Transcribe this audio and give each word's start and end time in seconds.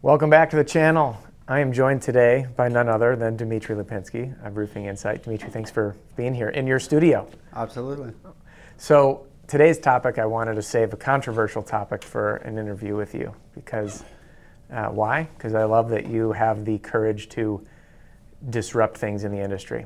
Welcome 0.00 0.30
back 0.30 0.50
to 0.50 0.56
the 0.56 0.62
channel. 0.62 1.18
I 1.48 1.58
am 1.58 1.72
joined 1.72 2.02
today 2.02 2.46
by 2.56 2.68
none 2.68 2.88
other 2.88 3.16
than 3.16 3.36
Dmitry 3.36 3.74
Lipinskiy 3.74 4.46
of 4.46 4.56
Roofing 4.56 4.84
Insight. 4.84 5.24
Dimitri, 5.24 5.50
thanks 5.50 5.72
for 5.72 5.96
being 6.16 6.32
here 6.32 6.50
in 6.50 6.68
your 6.68 6.78
studio. 6.78 7.28
Absolutely. 7.52 8.12
So, 8.76 9.26
today's 9.48 9.76
topic, 9.80 10.20
I 10.20 10.24
wanted 10.24 10.54
to 10.54 10.62
save 10.62 10.92
a 10.92 10.96
controversial 10.96 11.64
topic 11.64 12.04
for 12.04 12.36
an 12.36 12.58
interview 12.58 12.94
with 12.94 13.12
you 13.12 13.34
because 13.56 14.04
uh, 14.70 14.86
why? 14.86 15.28
Because 15.36 15.56
I 15.56 15.64
love 15.64 15.90
that 15.90 16.06
you 16.06 16.30
have 16.30 16.64
the 16.64 16.78
courage 16.78 17.28
to 17.30 17.66
disrupt 18.50 18.98
things 18.98 19.24
in 19.24 19.32
the 19.32 19.40
industry. 19.40 19.84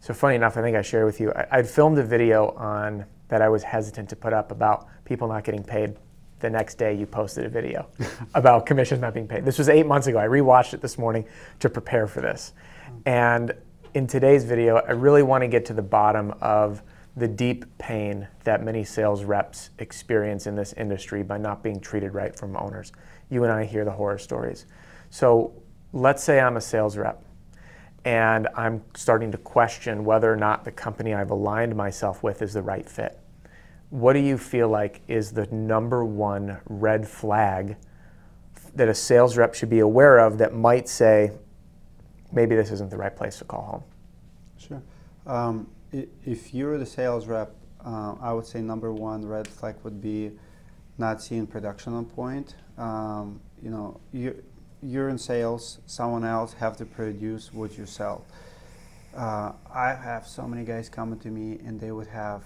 So, 0.00 0.12
funny 0.12 0.34
enough, 0.34 0.56
I 0.56 0.62
think 0.62 0.76
I 0.76 0.82
shared 0.82 1.06
with 1.06 1.20
you, 1.20 1.30
I, 1.34 1.58
I 1.58 1.62
filmed 1.62 1.98
a 1.98 2.04
video 2.04 2.48
on 2.56 3.06
that 3.28 3.40
I 3.40 3.48
was 3.48 3.62
hesitant 3.62 4.08
to 4.08 4.16
put 4.16 4.32
up 4.32 4.50
about 4.50 4.88
people 5.04 5.28
not 5.28 5.44
getting 5.44 5.62
paid 5.62 5.94
the 6.42 6.50
next 6.50 6.74
day 6.74 6.92
you 6.92 7.06
posted 7.06 7.46
a 7.46 7.48
video 7.48 7.86
about 8.34 8.66
commissions 8.66 9.00
not 9.00 9.14
being 9.14 9.26
paid. 9.26 9.44
This 9.44 9.56
was 9.56 9.70
eight 9.70 9.86
months 9.86 10.08
ago. 10.08 10.18
I 10.18 10.26
rewatched 10.26 10.74
it 10.74 10.82
this 10.82 10.98
morning 10.98 11.24
to 11.60 11.70
prepare 11.70 12.06
for 12.06 12.20
this. 12.20 12.52
And 13.06 13.54
in 13.94 14.06
today's 14.06 14.44
video, 14.44 14.76
I 14.76 14.90
really 14.90 15.22
want 15.22 15.42
to 15.42 15.48
get 15.48 15.64
to 15.66 15.72
the 15.72 15.82
bottom 15.82 16.34
of 16.42 16.82
the 17.16 17.28
deep 17.28 17.64
pain 17.78 18.26
that 18.44 18.62
many 18.62 18.84
sales 18.84 19.22
reps 19.24 19.70
experience 19.78 20.46
in 20.46 20.56
this 20.56 20.72
industry 20.74 21.22
by 21.22 21.38
not 21.38 21.62
being 21.62 21.78
treated 21.78 22.14
right 22.14 22.34
from 22.34 22.56
owners. 22.56 22.92
You 23.30 23.44
and 23.44 23.52
I 23.52 23.64
hear 23.64 23.84
the 23.84 23.90
horror 23.90 24.18
stories. 24.18 24.66
So 25.10 25.52
let's 25.92 26.24
say 26.24 26.40
I'm 26.40 26.56
a 26.56 26.60
sales 26.60 26.96
rep 26.96 27.24
and 28.04 28.48
I'm 28.56 28.82
starting 28.94 29.30
to 29.30 29.38
question 29.38 30.04
whether 30.04 30.32
or 30.32 30.36
not 30.36 30.64
the 30.64 30.72
company 30.72 31.14
I've 31.14 31.30
aligned 31.30 31.76
myself 31.76 32.22
with 32.22 32.42
is 32.42 32.54
the 32.54 32.62
right 32.62 32.88
fit 32.88 33.21
what 33.92 34.14
do 34.14 34.20
you 34.20 34.38
feel 34.38 34.70
like 34.70 35.02
is 35.06 35.32
the 35.32 35.46
number 35.48 36.02
one 36.02 36.58
red 36.64 37.06
flag 37.06 37.76
that 38.74 38.88
a 38.88 38.94
sales 38.94 39.36
rep 39.36 39.52
should 39.52 39.68
be 39.68 39.80
aware 39.80 40.18
of 40.18 40.38
that 40.38 40.54
might 40.54 40.88
say, 40.88 41.30
maybe 42.32 42.56
this 42.56 42.70
isn't 42.70 42.90
the 42.90 42.96
right 42.96 43.14
place 43.14 43.36
to 43.36 43.44
call 43.44 43.62
home? 43.62 43.82
Sure. 44.56 44.82
Um, 45.26 45.68
if 45.92 46.54
you're 46.54 46.78
the 46.78 46.86
sales 46.86 47.26
rep, 47.26 47.54
uh, 47.84 48.14
I 48.18 48.32
would 48.32 48.46
say 48.46 48.62
number 48.62 48.94
one 48.94 49.26
red 49.26 49.46
flag 49.46 49.74
would 49.82 50.00
be 50.00 50.30
not 50.96 51.20
seeing 51.20 51.46
production 51.46 51.92
on 51.92 52.06
point. 52.06 52.54
Um, 52.78 53.42
you 53.62 53.68
know, 53.68 54.00
you, 54.10 54.42
you're 54.82 55.10
in 55.10 55.18
sales, 55.18 55.80
someone 55.84 56.24
else 56.24 56.54
have 56.54 56.78
to 56.78 56.86
produce 56.86 57.52
what 57.52 57.76
you 57.76 57.84
sell. 57.84 58.24
Uh, 59.14 59.52
I 59.70 59.92
have 59.92 60.26
so 60.26 60.48
many 60.48 60.64
guys 60.64 60.88
coming 60.88 61.18
to 61.18 61.28
me 61.28 61.58
and 61.66 61.78
they 61.78 61.92
would 61.92 62.06
have 62.06 62.42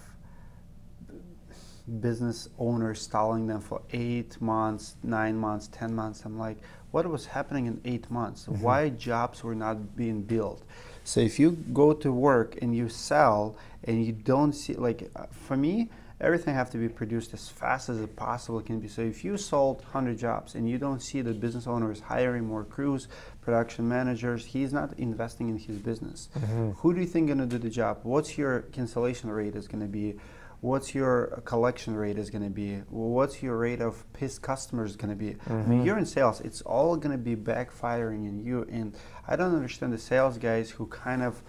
business 2.01 2.49
owners 2.59 3.01
stalling 3.01 3.47
them 3.47 3.61
for 3.61 3.83
eight 3.93 4.41
months, 4.41 4.97
nine 5.03 5.37
months, 5.37 5.69
ten 5.73 5.95
months. 5.95 6.25
I'm 6.25 6.39
like, 6.39 6.59
what 6.91 7.07
was 7.07 7.27
happening 7.27 7.67
in 7.67 7.81
eight 7.85 8.11
months? 8.11 8.47
Mm-hmm. 8.47 8.63
Why 8.63 8.89
jobs 8.91 9.45
were 9.45 9.55
not 9.55 9.97
being 9.97 10.23
built? 10.23 10.63
So 11.05 11.21
if 11.21 11.39
you 11.39 11.53
go 11.73 11.93
to 11.93 12.11
work 12.11 12.59
and 12.61 12.75
you 12.75 12.89
sell 12.89 13.57
and 13.85 14.05
you 14.05 14.13
don't 14.13 14.53
see, 14.53 14.75
like, 14.75 15.09
uh, 15.15 15.27
for 15.31 15.57
me, 15.57 15.89
everything 16.21 16.55
have 16.55 16.71
to 16.71 16.79
be 16.79 16.89
produced 16.89 17.35
as 17.35 17.49
fast 17.49 17.89
as 17.89 18.01
it 18.01 18.17
possibly 18.17 18.65
can 18.65 18.81
be. 18.81 18.89
So 18.89 19.03
if 19.03 19.25
you 19.25 19.37
sold 19.37 19.83
100 19.83 20.19
jobs 20.19 20.55
and 20.55 20.69
you 20.69 20.79
don't 20.79 21.01
see 21.01 21.21
the 21.21 21.35
business 21.35 21.67
owner 21.67 21.93
is 21.93 22.01
hiring 22.01 22.45
more 22.45 22.65
crews, 22.65 23.07
production 23.43 23.89
managers, 23.89 24.45
he's 24.45 24.73
not 24.73 24.99
investing 24.99 25.49
in 25.49 25.59
his 25.59 25.77
business. 25.77 26.29
Mm-hmm. 26.37 26.71
Who 26.71 26.95
do 26.95 27.01
you 27.01 27.07
think 27.07 27.29
going 27.29 27.39
to 27.39 27.47
do 27.47 27.59
the 27.59 27.71
job? 27.71 28.01
What's 28.03 28.37
your 28.37 28.63
cancellation 28.73 29.31
rate 29.31 29.55
is 29.55 29.69
going 29.69 29.83
to 29.83 29.89
be? 29.89 30.17
What's 30.61 30.95
your 30.95 31.43
collection 31.45 31.95
rate 31.95 32.19
is 32.19 32.31
going 32.31 32.43
to 32.43 32.51
be 32.51 32.77
what's 32.89 33.43
your 33.43 33.57
rate 33.59 33.81
of 33.81 34.11
pissed 34.13 34.43
customers 34.43 34.97
going 34.97 35.11
to 35.11 35.17
be 35.17 35.33
mm-hmm. 35.33 35.53
i 35.53 35.57
mean 35.57 35.65
mm-hmm. 35.65 35.87
you're 35.87 35.99
in 35.99 36.07
sales 36.07 36.41
it's 36.41 36.63
all 36.63 36.97
going 36.97 37.13
to 37.13 37.19
be 37.19 37.37
backfiring 37.37 38.27
in 38.27 38.43
you 38.45 38.67
and 38.71 38.95
i 39.29 39.37
don't 39.37 39.55
understand 39.55 39.93
the 39.93 39.99
sales 39.99 40.39
guys 40.39 40.71
who 40.71 40.87
kind 40.87 41.23
of 41.23 41.43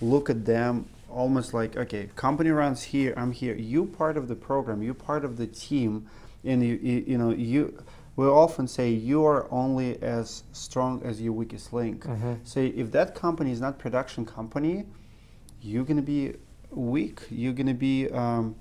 look 0.00 0.28
at 0.28 0.44
them 0.44 0.88
almost 1.08 1.54
like 1.54 1.76
okay 1.76 2.08
company 2.16 2.50
runs 2.50 2.82
here 2.82 3.14
i'm 3.16 3.32
here 3.32 3.54
you 3.54 3.86
part 3.86 4.16
of 4.16 4.28
the 4.28 4.34
program 4.34 4.82
you 4.82 4.92
part 4.92 5.24
of 5.24 5.36
the 5.36 5.46
team 5.46 6.06
and 6.44 6.62
you 6.62 6.78
you, 6.82 7.04
you 7.06 7.18
know 7.18 7.30
you 7.30 7.82
we 8.16 8.26
often 8.26 8.66
say 8.66 8.90
you 8.90 9.24
are 9.24 9.46
only 9.52 10.02
as 10.02 10.42
strong 10.52 11.00
as 11.04 11.22
your 11.22 11.32
weakest 11.32 11.72
link 11.72 12.04
mm-hmm. 12.04 12.34
so 12.42 12.60
if 12.60 12.90
that 12.90 13.14
company 13.14 13.52
is 13.52 13.60
not 13.60 13.78
production 13.78 14.26
company 14.26 14.84
you're 15.60 15.84
going 15.84 15.96
to 15.96 16.02
be 16.02 16.34
weak, 16.70 17.22
you're 17.30 17.52
going 17.52 17.66
to 17.66 17.74
be 17.74 18.08
um, 18.10 18.56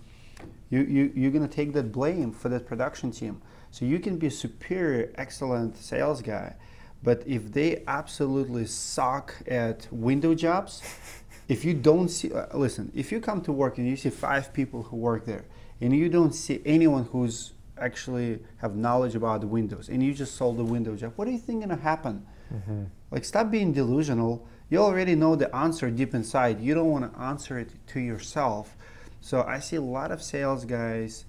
you, 0.69 0.81
you, 0.81 1.11
you're 1.15 1.31
going 1.31 1.47
to 1.47 1.53
take 1.53 1.73
that 1.73 1.91
blame 1.91 2.31
for 2.31 2.49
that 2.49 2.65
production 2.65 3.11
team. 3.11 3.41
So 3.71 3.85
you 3.85 3.99
can 3.99 4.17
be 4.17 4.27
a 4.27 4.31
superior, 4.31 5.11
excellent 5.15 5.77
sales 5.77 6.21
guy, 6.21 6.55
but 7.03 7.23
if 7.25 7.51
they 7.51 7.83
absolutely 7.87 8.65
suck 8.65 9.35
at 9.47 9.87
window 9.91 10.33
jobs, 10.33 10.81
if 11.47 11.63
you 11.63 11.73
don't 11.73 12.09
see, 12.09 12.31
uh, 12.31 12.57
listen, 12.57 12.91
if 12.95 13.11
you 13.11 13.19
come 13.19 13.41
to 13.41 13.51
work 13.51 13.77
and 13.77 13.87
you 13.87 13.95
see 13.95 14.09
five 14.09 14.53
people 14.53 14.83
who 14.83 14.97
work 14.97 15.25
there, 15.25 15.45
and 15.79 15.95
you 15.95 16.09
don't 16.09 16.33
see 16.33 16.61
anyone 16.65 17.03
who's 17.05 17.53
actually 17.77 18.39
have 18.57 18.75
knowledge 18.75 19.15
about 19.15 19.41
the 19.41 19.47
windows, 19.47 19.89
and 19.89 20.01
you 20.01 20.13
just 20.13 20.35
sold 20.35 20.57
the 20.57 20.63
window 20.63 20.95
job, 20.95 21.13
what 21.15 21.25
do 21.25 21.31
you 21.31 21.37
think 21.37 21.61
gonna 21.61 21.75
happen? 21.75 22.25
Mm-hmm. 22.53 22.85
Like, 23.11 23.23
stop 23.25 23.51
being 23.51 23.73
delusional 23.73 24.47
you 24.69 24.79
already 24.79 25.15
know 25.15 25.35
the 25.35 25.53
answer 25.55 25.89
deep 25.89 26.13
inside. 26.13 26.59
You 26.59 26.73
don't 26.73 26.91
want 26.91 27.13
to 27.13 27.19
answer 27.19 27.57
it 27.59 27.71
to 27.87 27.99
yourself. 27.99 28.75
So 29.21 29.43
I 29.43 29.59
see 29.59 29.77
a 29.77 29.81
lot 29.81 30.11
of 30.11 30.21
sales 30.21 30.65
guys 30.65 31.25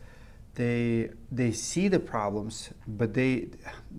they 0.59 1.09
they 1.31 1.53
see 1.53 1.87
the 1.87 2.01
problems 2.01 2.71
but 2.87 3.15
they 3.15 3.49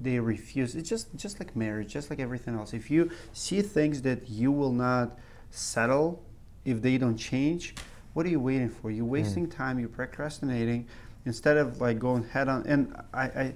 they 0.01 0.19
refuse 0.19 0.75
it's 0.75 0.89
just 0.89 1.07
just 1.15 1.39
like 1.39 1.55
marriage 1.55 1.87
just 1.93 2.09
like 2.09 2.19
everything 2.19 2.53
else 2.53 2.73
if 2.73 2.91
you 2.91 3.09
see 3.31 3.61
things 3.61 4.01
that 4.01 4.29
you 4.29 4.51
will 4.51 4.73
not 4.73 5.17
settle 5.51 6.21
if 6.65 6.81
they 6.81 6.97
don't 6.97 7.15
change 7.15 7.75
what 8.13 8.25
are 8.25 8.29
you 8.29 8.41
waiting 8.41 8.69
for 8.69 8.91
you're 8.91 9.05
wasting 9.05 9.47
mm. 9.47 9.55
time 9.55 9.79
you're 9.79 9.87
procrastinating 9.87 10.85
instead 11.25 11.55
of 11.55 11.79
like 11.79 11.97
going 11.97 12.23
head 12.25 12.49
on 12.49 12.61
and 12.67 12.93
i 13.13 13.23
i, 13.23 13.53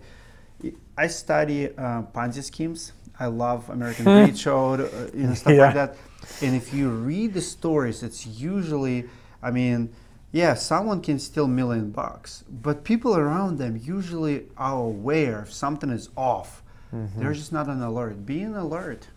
I 0.97 1.07
study 1.07 1.75
uh, 1.77 2.03
ponzi 2.03 2.41
schemes 2.41 2.93
I 3.19 3.27
love 3.27 3.69
American 3.69 4.05
Greed 4.05 4.37
Show, 4.45 4.73
uh, 4.73 5.09
you 5.13 5.27
know, 5.27 5.33
stuff 5.33 5.53
yeah. 5.53 5.65
like 5.65 5.75
that. 5.75 5.97
And 6.41 6.55
if 6.55 6.73
you 6.73 6.89
read 6.89 7.33
the 7.33 7.41
stories, 7.41 8.03
it's 8.03 8.25
usually, 8.25 9.05
I 9.41 9.51
mean, 9.51 9.93
yeah, 10.31 10.55
someone 10.55 11.01
can 11.01 11.19
steal 11.19 11.45
a 11.45 11.47
million 11.47 11.91
bucks, 11.91 12.43
but 12.49 12.83
people 12.83 13.15
around 13.15 13.59
them 13.59 13.79
usually 13.81 14.45
are 14.57 14.79
aware 14.79 15.43
if 15.43 15.53
something 15.53 15.89
is 15.89 16.09
off. 16.17 16.63
Mm-hmm. 16.93 17.19
They're 17.19 17.33
just 17.33 17.51
not 17.51 17.69
on 17.69 17.81
alert. 17.81 18.25
Be 18.25 18.41
an 18.41 18.55
alert. 18.55 19.07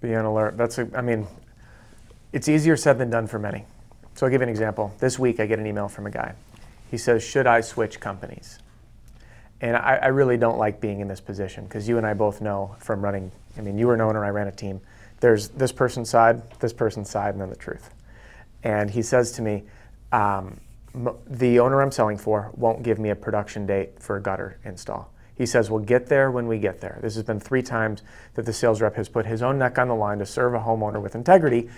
Be 0.00 0.14
on 0.14 0.24
alert. 0.24 0.56
That's 0.56 0.78
a, 0.78 0.88
I 0.94 1.00
mean, 1.00 1.26
it's 2.32 2.48
easier 2.48 2.76
said 2.76 2.98
than 2.98 3.10
done 3.10 3.26
for 3.26 3.38
many. 3.38 3.64
So 4.14 4.26
I'll 4.26 4.30
give 4.30 4.40
you 4.40 4.44
an 4.44 4.50
example. 4.50 4.94
This 4.98 5.18
week 5.18 5.40
I 5.40 5.46
get 5.46 5.58
an 5.58 5.66
email 5.66 5.88
from 5.88 6.06
a 6.06 6.10
guy. 6.10 6.34
He 6.90 6.98
says, 6.98 7.22
Should 7.22 7.46
I 7.46 7.60
switch 7.60 8.00
companies? 8.00 8.58
And 9.60 9.76
I, 9.76 9.96
I 9.96 10.06
really 10.06 10.36
don't 10.36 10.58
like 10.58 10.80
being 10.80 11.00
in 11.00 11.08
this 11.08 11.20
position 11.20 11.64
because 11.64 11.88
you 11.88 11.98
and 11.98 12.06
I 12.06 12.14
both 12.14 12.40
know 12.40 12.74
from 12.78 13.02
running, 13.02 13.30
I 13.58 13.60
mean, 13.60 13.76
you 13.76 13.86
were 13.86 13.94
an 13.94 14.00
owner, 14.00 14.24
I 14.24 14.30
ran 14.30 14.48
a 14.48 14.52
team. 14.52 14.80
There's 15.20 15.48
this 15.48 15.70
person's 15.70 16.08
side, 16.08 16.42
this 16.60 16.72
person's 16.72 17.10
side, 17.10 17.34
and 17.34 17.40
then 17.40 17.50
the 17.50 17.56
truth. 17.56 17.90
And 18.62 18.90
he 18.90 19.02
says 19.02 19.32
to 19.32 19.42
me, 19.42 19.64
um, 20.12 20.60
the 21.26 21.60
owner 21.60 21.82
I'm 21.82 21.92
selling 21.92 22.18
for 22.18 22.50
won't 22.54 22.82
give 22.82 22.98
me 22.98 23.10
a 23.10 23.16
production 23.16 23.66
date 23.66 24.00
for 24.00 24.16
a 24.16 24.22
gutter 24.22 24.58
install. 24.64 25.12
He 25.36 25.46
says, 25.46 25.70
We'll 25.70 25.80
get 25.80 26.06
there 26.06 26.30
when 26.30 26.46
we 26.46 26.58
get 26.58 26.80
there. 26.80 26.98
This 27.00 27.14
has 27.14 27.24
been 27.24 27.40
three 27.40 27.62
times 27.62 28.02
that 28.34 28.44
the 28.44 28.52
sales 28.52 28.80
rep 28.80 28.96
has 28.96 29.08
put 29.08 29.24
his 29.24 29.40
own 29.40 29.58
neck 29.58 29.78
on 29.78 29.88
the 29.88 29.94
line 29.94 30.18
to 30.18 30.26
serve 30.26 30.54
a 30.54 30.58
homeowner 30.58 31.00
with 31.00 31.14
integrity. 31.14 31.70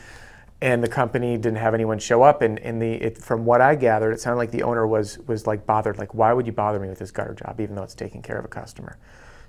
And 0.62 0.80
the 0.80 0.88
company 0.88 1.36
didn't 1.36 1.58
have 1.58 1.74
anyone 1.74 1.98
show 1.98 2.22
up. 2.22 2.40
And, 2.40 2.60
and 2.60 2.80
the, 2.80 2.92
it, 2.92 3.18
from 3.18 3.44
what 3.44 3.60
I 3.60 3.74
gathered, 3.74 4.12
it 4.12 4.20
sounded 4.20 4.38
like 4.38 4.52
the 4.52 4.62
owner 4.62 4.86
was, 4.86 5.18
was 5.26 5.44
like 5.44 5.66
bothered. 5.66 5.98
Like, 5.98 6.14
why 6.14 6.32
would 6.32 6.46
you 6.46 6.52
bother 6.52 6.78
me 6.78 6.88
with 6.88 7.00
this 7.00 7.10
gutter 7.10 7.34
job, 7.34 7.60
even 7.60 7.74
though 7.74 7.82
it's 7.82 7.96
taking 7.96 8.22
care 8.22 8.38
of 8.38 8.44
a 8.44 8.48
customer? 8.48 8.96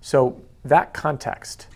So, 0.02 0.42
that 0.66 0.92
context, 0.96 1.68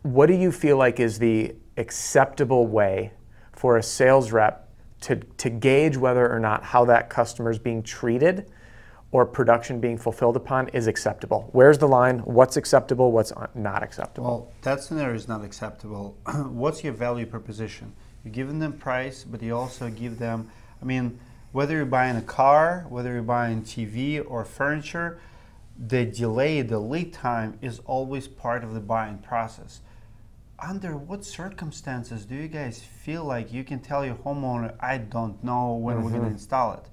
what 0.00 0.26
do 0.26 0.34
you 0.34 0.50
feel 0.50 0.78
like 0.78 1.00
is 1.00 1.18
the 1.18 1.54
acceptable 1.76 2.66
way 2.66 3.12
for 3.52 3.76
a 3.76 3.82
sales 3.82 4.32
rep 4.32 4.70
to, 5.02 5.16
to 5.16 5.50
gauge 5.50 5.98
whether 5.98 6.32
or 6.32 6.40
not 6.40 6.64
how 6.64 6.86
that 6.86 7.10
customer 7.10 7.50
is 7.50 7.58
being 7.58 7.82
treated 7.82 8.50
or 9.10 9.26
production 9.26 9.80
being 9.80 9.98
fulfilled 9.98 10.36
upon 10.36 10.68
is 10.68 10.86
acceptable? 10.86 11.50
Where's 11.52 11.76
the 11.76 11.88
line? 11.88 12.20
What's 12.20 12.56
acceptable? 12.56 13.12
What's 13.12 13.34
not 13.54 13.82
acceptable? 13.82 14.26
Well, 14.26 14.52
that 14.62 14.82
scenario 14.82 15.14
is 15.14 15.28
not 15.28 15.44
acceptable. 15.44 16.16
What's 16.34 16.82
your 16.82 16.94
value 16.94 17.26
proposition? 17.26 17.92
You're 18.24 18.32
giving 18.32 18.58
them 18.58 18.72
price, 18.74 19.24
but 19.24 19.42
you 19.42 19.56
also 19.56 19.90
give 19.90 20.18
them, 20.18 20.50
I 20.80 20.84
mean, 20.84 21.18
whether 21.52 21.76
you're 21.76 21.84
buying 21.84 22.16
a 22.16 22.22
car, 22.22 22.86
whether 22.88 23.12
you're 23.12 23.22
buying 23.22 23.62
TV 23.62 24.24
or 24.26 24.44
furniture, 24.44 25.20
the 25.78 26.04
delay, 26.04 26.62
the 26.62 26.78
lead 26.78 27.12
time 27.12 27.58
is 27.60 27.80
always 27.80 28.28
part 28.28 28.62
of 28.64 28.74
the 28.74 28.80
buying 28.80 29.18
process. 29.18 29.80
Under 30.58 30.96
what 30.96 31.24
circumstances 31.24 32.24
do 32.24 32.36
you 32.36 32.48
guys 32.48 32.82
feel 32.82 33.24
like 33.24 33.52
you 33.52 33.64
can 33.64 33.80
tell 33.80 34.04
your 34.04 34.14
homeowner, 34.14 34.74
I 34.80 34.98
don't 34.98 35.42
know 35.42 35.74
when 35.74 35.96
mm-hmm. 35.96 36.04
we're 36.04 36.10
going 36.12 36.22
to 36.24 36.30
install 36.30 36.74
it? 36.74 36.84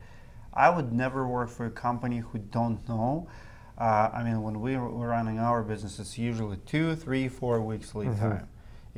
I 0.53 0.69
would 0.69 0.91
never 0.91 1.27
work 1.27 1.49
for 1.49 1.67
a 1.67 1.71
company 1.71 2.17
who 2.17 2.39
don't 2.39 2.87
know. 2.89 3.29
Uh, 3.77 4.09
I 4.11 4.23
mean, 4.23 4.41
when 4.41 4.59
we 4.59 4.75
were 4.75 5.07
running 5.07 5.39
our 5.39 5.61
business, 5.61 5.99
it's 5.99 6.17
usually 6.17 6.57
two, 6.65 6.95
three, 6.95 7.29
four 7.29 7.61
weeks 7.61 7.95
lead 7.95 8.09
mm-hmm. 8.09 8.29
time. 8.29 8.49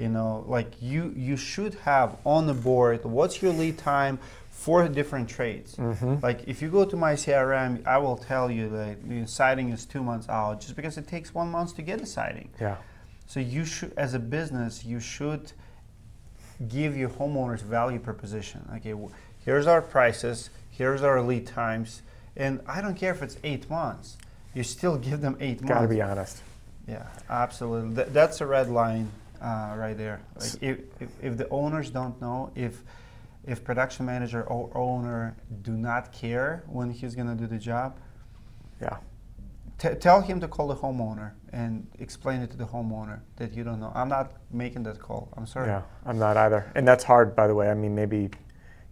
You 0.01 0.09
know, 0.09 0.44
like 0.48 0.81
you 0.81 1.13
you 1.15 1.38
should 1.38 1.75
have 1.75 2.18
on 2.25 2.48
the 2.48 2.56
board 2.56 3.06
what's 3.06 3.42
your 3.42 3.53
lead 3.53 3.77
time 3.77 4.18
for 4.50 4.88
different 4.88 5.30
trades. 5.30 5.75
Mm-hmm. 5.75 6.15
Like 6.24 6.48
if 6.48 6.62
you 6.62 6.69
go 6.69 6.86
to 6.86 6.98
my 6.98 7.13
CRM, 7.13 7.86
I 7.86 8.00
will 8.00 8.18
tell 8.18 8.50
you 8.50 8.69
that 8.69 9.07
the 9.07 9.27
siding 9.27 9.69
is 9.69 9.86
two 9.86 10.01
months 10.01 10.27
out, 10.27 10.59
just 10.59 10.75
because 10.75 10.98
it 10.98 11.07
takes 11.07 11.33
one 11.33 11.50
month 11.51 11.75
to 11.75 11.83
get 11.83 12.00
the 12.00 12.06
siding. 12.06 12.50
Yeah. 12.59 12.77
So 13.27 13.39
you 13.39 13.63
should, 13.63 13.94
as 13.95 14.13
a 14.13 14.19
business, 14.19 14.83
you 14.83 15.00
should 15.00 15.51
give 16.68 16.98
your 16.98 17.09
homeowners 17.09 17.62
value 17.62 18.00
proposition. 18.00 18.68
Okay, 18.75 18.95
here's 19.45 19.68
our 19.68 19.81
prices, 19.81 20.50
here's 20.69 21.01
our 21.01 21.21
lead 21.21 21.48
times, 21.48 22.01
and 22.36 22.59
I 22.68 22.81
don't 22.81 22.95
care 22.95 23.12
if 23.12 23.21
it's 23.21 23.38
eight 23.44 23.69
months. 23.69 24.18
You 24.53 24.63
still 24.63 24.98
give 24.98 25.21
them 25.21 25.38
eight 25.39 25.62
months. 25.62 25.74
Got 25.74 25.81
to 25.81 25.88
be 25.88 26.01
honest. 26.01 26.42
Yeah, 26.88 27.07
absolutely. 27.30 27.95
Th- 27.95 28.07
that's 28.12 28.42
a 28.42 28.45
red 28.45 28.69
line 28.69 29.12
uh, 29.41 29.73
right 29.75 29.97
there. 29.97 30.21
Like 30.39 30.53
if, 30.61 30.79
if, 30.99 31.09
if 31.21 31.38
the 31.38 31.49
owners 31.49 31.89
don't 31.89 32.19
know, 32.21 32.51
if 32.55 32.83
if 33.43 33.63
production 33.63 34.05
manager 34.05 34.43
or 34.43 34.69
owner 34.77 35.35
do 35.63 35.71
not 35.71 36.11
care 36.11 36.63
when 36.67 36.91
he's 36.91 37.15
gonna 37.15 37.35
do 37.35 37.47
the 37.47 37.57
job, 37.57 37.97
yeah, 38.79 38.97
T- 39.81 39.95
tell 39.95 40.21
him 40.21 40.39
to 40.39 40.47
call 40.47 40.67
the 40.67 40.75
homeowner 40.75 41.31
and 41.51 41.88
explain 41.97 42.41
it 42.41 42.51
to 42.51 42.57
the 42.57 42.65
homeowner 42.65 43.19
that 43.38 43.53
you 43.53 43.63
don't 43.63 43.79
know. 43.79 43.91
I'm 43.95 44.09
not 44.09 44.33
making 44.51 44.83
that 44.83 44.99
call. 44.99 45.29
I'm 45.35 45.47
sorry. 45.47 45.69
Yeah, 45.69 45.81
I'm 46.05 46.19
not 46.19 46.38
either. 46.38 46.71
And 46.75 46.88
that's 46.88 47.03
hard, 47.03 47.35
by 47.35 47.47
the 47.47 47.55
way. 47.55 47.69
I 47.69 47.73
mean, 47.73 47.95
maybe 47.95 48.29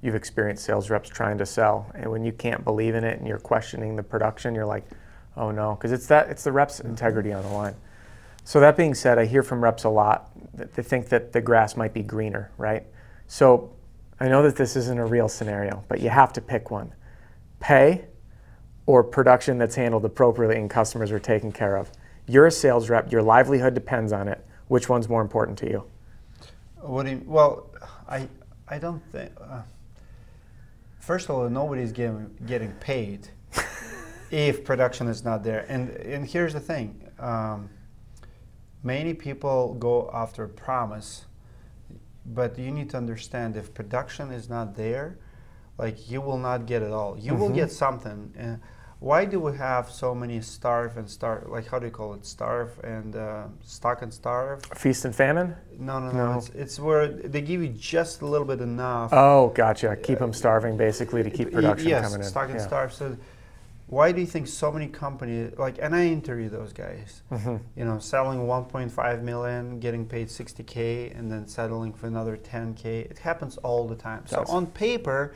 you've 0.01 0.15
experienced 0.15 0.65
sales 0.65 0.89
reps 0.89 1.07
trying 1.07 1.37
to 1.37 1.45
sell, 1.45 1.91
and 1.93 2.09
when 2.09 2.23
you 2.25 2.31
can't 2.31 2.63
believe 2.63 2.95
in 2.95 3.03
it 3.03 3.19
and 3.19 3.27
you're 3.27 3.37
questioning 3.37 3.95
the 3.95 4.03
production, 4.03 4.55
you're 4.55 4.65
like, 4.65 4.83
oh 5.37 5.51
no, 5.51 5.75
because 5.75 5.91
it's 5.91 6.07
that 6.07 6.29
it's 6.29 6.43
the 6.43 6.51
rep's 6.51 6.79
integrity 6.79 7.31
on 7.33 7.43
the 7.43 7.49
line. 7.49 7.75
So 8.43 8.59
that 8.59 8.75
being 8.75 8.95
said, 8.95 9.19
I 9.19 9.25
hear 9.25 9.43
from 9.43 9.63
reps 9.63 9.83
a 9.83 9.89
lot 9.89 10.31
they 10.53 10.83
think 10.83 11.09
that 11.09 11.31
the 11.31 11.41
grass 11.41 11.77
might 11.77 11.93
be 11.93 12.03
greener, 12.03 12.51
right? 12.57 12.85
So 13.27 13.73
I 14.19 14.27
know 14.27 14.43
that 14.43 14.55
this 14.55 14.75
isn't 14.75 14.97
a 14.97 15.05
real 15.05 15.29
scenario, 15.29 15.83
but 15.87 15.99
you 15.99 16.09
have 16.09 16.33
to 16.33 16.41
pick 16.41 16.71
one: 16.71 16.93
pay 17.59 18.05
or 18.89 19.03
production 19.03 19.59
that's 19.59 19.75
handled 19.75 20.03
appropriately 20.03 20.57
and 20.59 20.67
customers 20.67 21.11
are 21.11 21.19
taken 21.19 21.51
care 21.51 21.77
of. 21.77 21.91
You're 22.25 22.47
a 22.47 22.51
sales 22.51 22.89
rep, 22.89 23.11
your 23.11 23.21
livelihood 23.21 23.75
depends 23.75 24.11
on 24.11 24.27
it. 24.27 24.43
Which 24.67 24.89
one's 24.89 25.07
more 25.07 25.21
important 25.21 25.59
to 25.59 25.69
you? 25.69 25.83
What 26.81 27.05
do 27.05 27.11
you, 27.11 27.21
well, 27.23 27.69
I, 28.07 28.27
I 28.67 28.79
don't 28.79 29.01
think, 29.11 29.31
uh, 29.39 29.61
first 30.99 31.29
of 31.29 31.35
all, 31.35 31.47
nobody's 31.49 31.91
getting, 31.91 32.35
getting 32.47 32.71
paid 32.79 33.27
if 34.31 34.63
production 34.63 35.07
is 35.07 35.23
not 35.23 35.43
there. 35.43 35.67
And, 35.69 35.89
and 35.89 36.27
here's 36.27 36.53
the 36.53 36.59
thing 36.59 36.99
um, 37.19 37.69
many 38.83 39.13
people 39.13 39.75
go 39.75 40.09
after 40.13 40.43
a 40.43 40.49
promise, 40.49 41.25
but 42.25 42.57
you 42.57 42.71
need 42.71 42.89
to 42.91 42.97
understand 42.97 43.57
if 43.57 43.73
production 43.73 44.31
is 44.31 44.49
not 44.49 44.75
there, 44.75 45.17
like 45.77 46.09
you 46.09 46.21
will 46.21 46.37
not 46.37 46.65
get 46.65 46.81
it 46.81 46.91
all. 46.91 47.17
You 47.17 47.31
mm-hmm. 47.31 47.41
will 47.41 47.49
get 47.49 47.71
something. 47.71 48.33
And, 48.37 48.59
why 48.99 49.23
do 49.23 49.39
we 49.39 49.55
have 49.55 49.89
so 49.89 50.13
many 50.13 50.41
starve 50.41 50.97
and 50.97 51.09
starve? 51.09 51.47
Like 51.47 51.67
how 51.67 51.79
do 51.79 51.85
you 51.85 51.91
call 51.91 52.13
it? 52.15 52.25
Starve 52.25 52.77
and 52.83 53.15
uh, 53.15 53.45
stock 53.63 54.01
and 54.01 54.13
starve. 54.13 54.61
Feast 54.75 55.05
and 55.05 55.15
famine. 55.15 55.55
No, 55.77 55.99
no, 55.99 56.11
no. 56.11 56.31
no. 56.33 56.37
It's, 56.37 56.49
it's 56.49 56.79
where 56.79 57.07
they 57.07 57.41
give 57.41 57.61
you 57.61 57.69
just 57.69 58.21
a 58.21 58.25
little 58.25 58.45
bit 58.45 58.59
enough. 58.59 59.11
Oh, 59.13 59.49
gotcha. 59.55 59.95
Keep 59.95 60.19
them 60.19 60.33
starving 60.33 60.75
basically 60.75 61.23
to 61.23 61.29
keep 61.29 61.51
production 61.51 61.87
yes, 61.87 62.03
coming 62.03 62.15
in. 62.15 62.21
Yes, 62.21 62.29
stock 62.29 62.49
and 62.49 62.59
yeah. 62.59 62.67
starve. 62.67 62.93
So 62.93 63.17
why 63.89 64.12
do 64.12 64.21
you 64.21 64.27
think 64.27 64.47
so 64.47 64.71
many 64.71 64.88
companies 64.88 65.51
like 65.57 65.77
and 65.81 65.95
i 65.95 66.06
interview 66.06 66.47
those 66.47 66.71
guys 66.71 67.21
mm-hmm. 67.31 67.57
you 67.75 67.83
know 67.83 68.00
selling 68.00 68.39
1.5 68.39 69.21
million 69.24 69.80
getting 69.80 70.06
paid 70.06 70.27
60k 70.27 71.18
and 71.18 71.31
then 71.31 71.47
settling 71.47 71.91
for 71.91 72.07
another 72.07 72.38
10k 72.38 72.86
it 72.86 73.18
happens 73.18 73.57
all 73.57 73.88
the 73.88 73.95
time 73.95 74.24
so 74.27 74.44
on 74.47 74.65
paper 74.68 75.33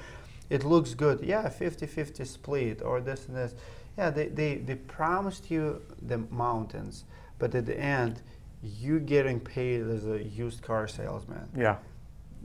it 0.54 0.64
looks 0.64 0.94
good. 0.94 1.22
Yeah, 1.24 1.50
50-50 1.50 2.28
split 2.28 2.82
or 2.84 3.02
this 3.02 3.28
and 3.28 3.36
this. 3.36 3.56
Yeah, 3.98 4.12
they, 4.12 4.28
they, 4.28 4.56
they 4.56 4.76
promised 4.76 5.50
you 5.50 5.82
the 6.02 6.20
mountains, 6.30 7.06
but 7.40 7.56
at 7.56 7.66
the 7.66 7.80
end, 7.80 8.22
you 8.62 9.00
getting 9.00 9.40
paid 9.40 9.82
as 9.82 10.06
a 10.06 10.24
used 10.24 10.62
car 10.62 10.88
salesman. 10.88 11.50
Yeah. 11.56 11.78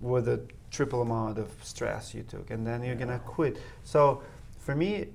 With 0.01 0.29
a 0.29 0.41
triple 0.71 1.03
amount 1.03 1.39
of 1.39 1.51
stress 1.63 2.15
you 2.15 2.23
took, 2.23 2.51
and 2.51 2.67
then 2.67 2.83
you're 2.83 2.95
yeah. 2.95 3.01
gonna 3.01 3.19
quit. 3.19 3.59
So, 3.83 4.23
for 4.59 4.75
me, 4.75 5.09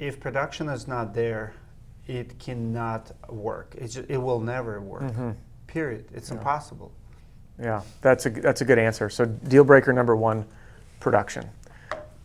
if 0.00 0.18
production 0.18 0.68
is 0.68 0.88
not 0.88 1.14
there, 1.14 1.54
it 2.06 2.38
cannot 2.38 3.12
work. 3.28 3.74
It 3.78 3.88
just, 3.88 4.10
it 4.10 4.18
will 4.18 4.40
never 4.40 4.80
work. 4.80 5.02
Mm-hmm. 5.02 5.30
Period. 5.66 6.06
It's 6.12 6.30
yeah. 6.30 6.38
impossible. 6.38 6.90
Yeah, 7.62 7.82
that's 8.00 8.26
a 8.26 8.30
that's 8.30 8.62
a 8.62 8.64
good 8.64 8.78
answer. 8.78 9.10
So 9.10 9.26
deal 9.26 9.64
breaker 9.64 9.92
number 9.92 10.16
one, 10.16 10.46
production 10.98 11.50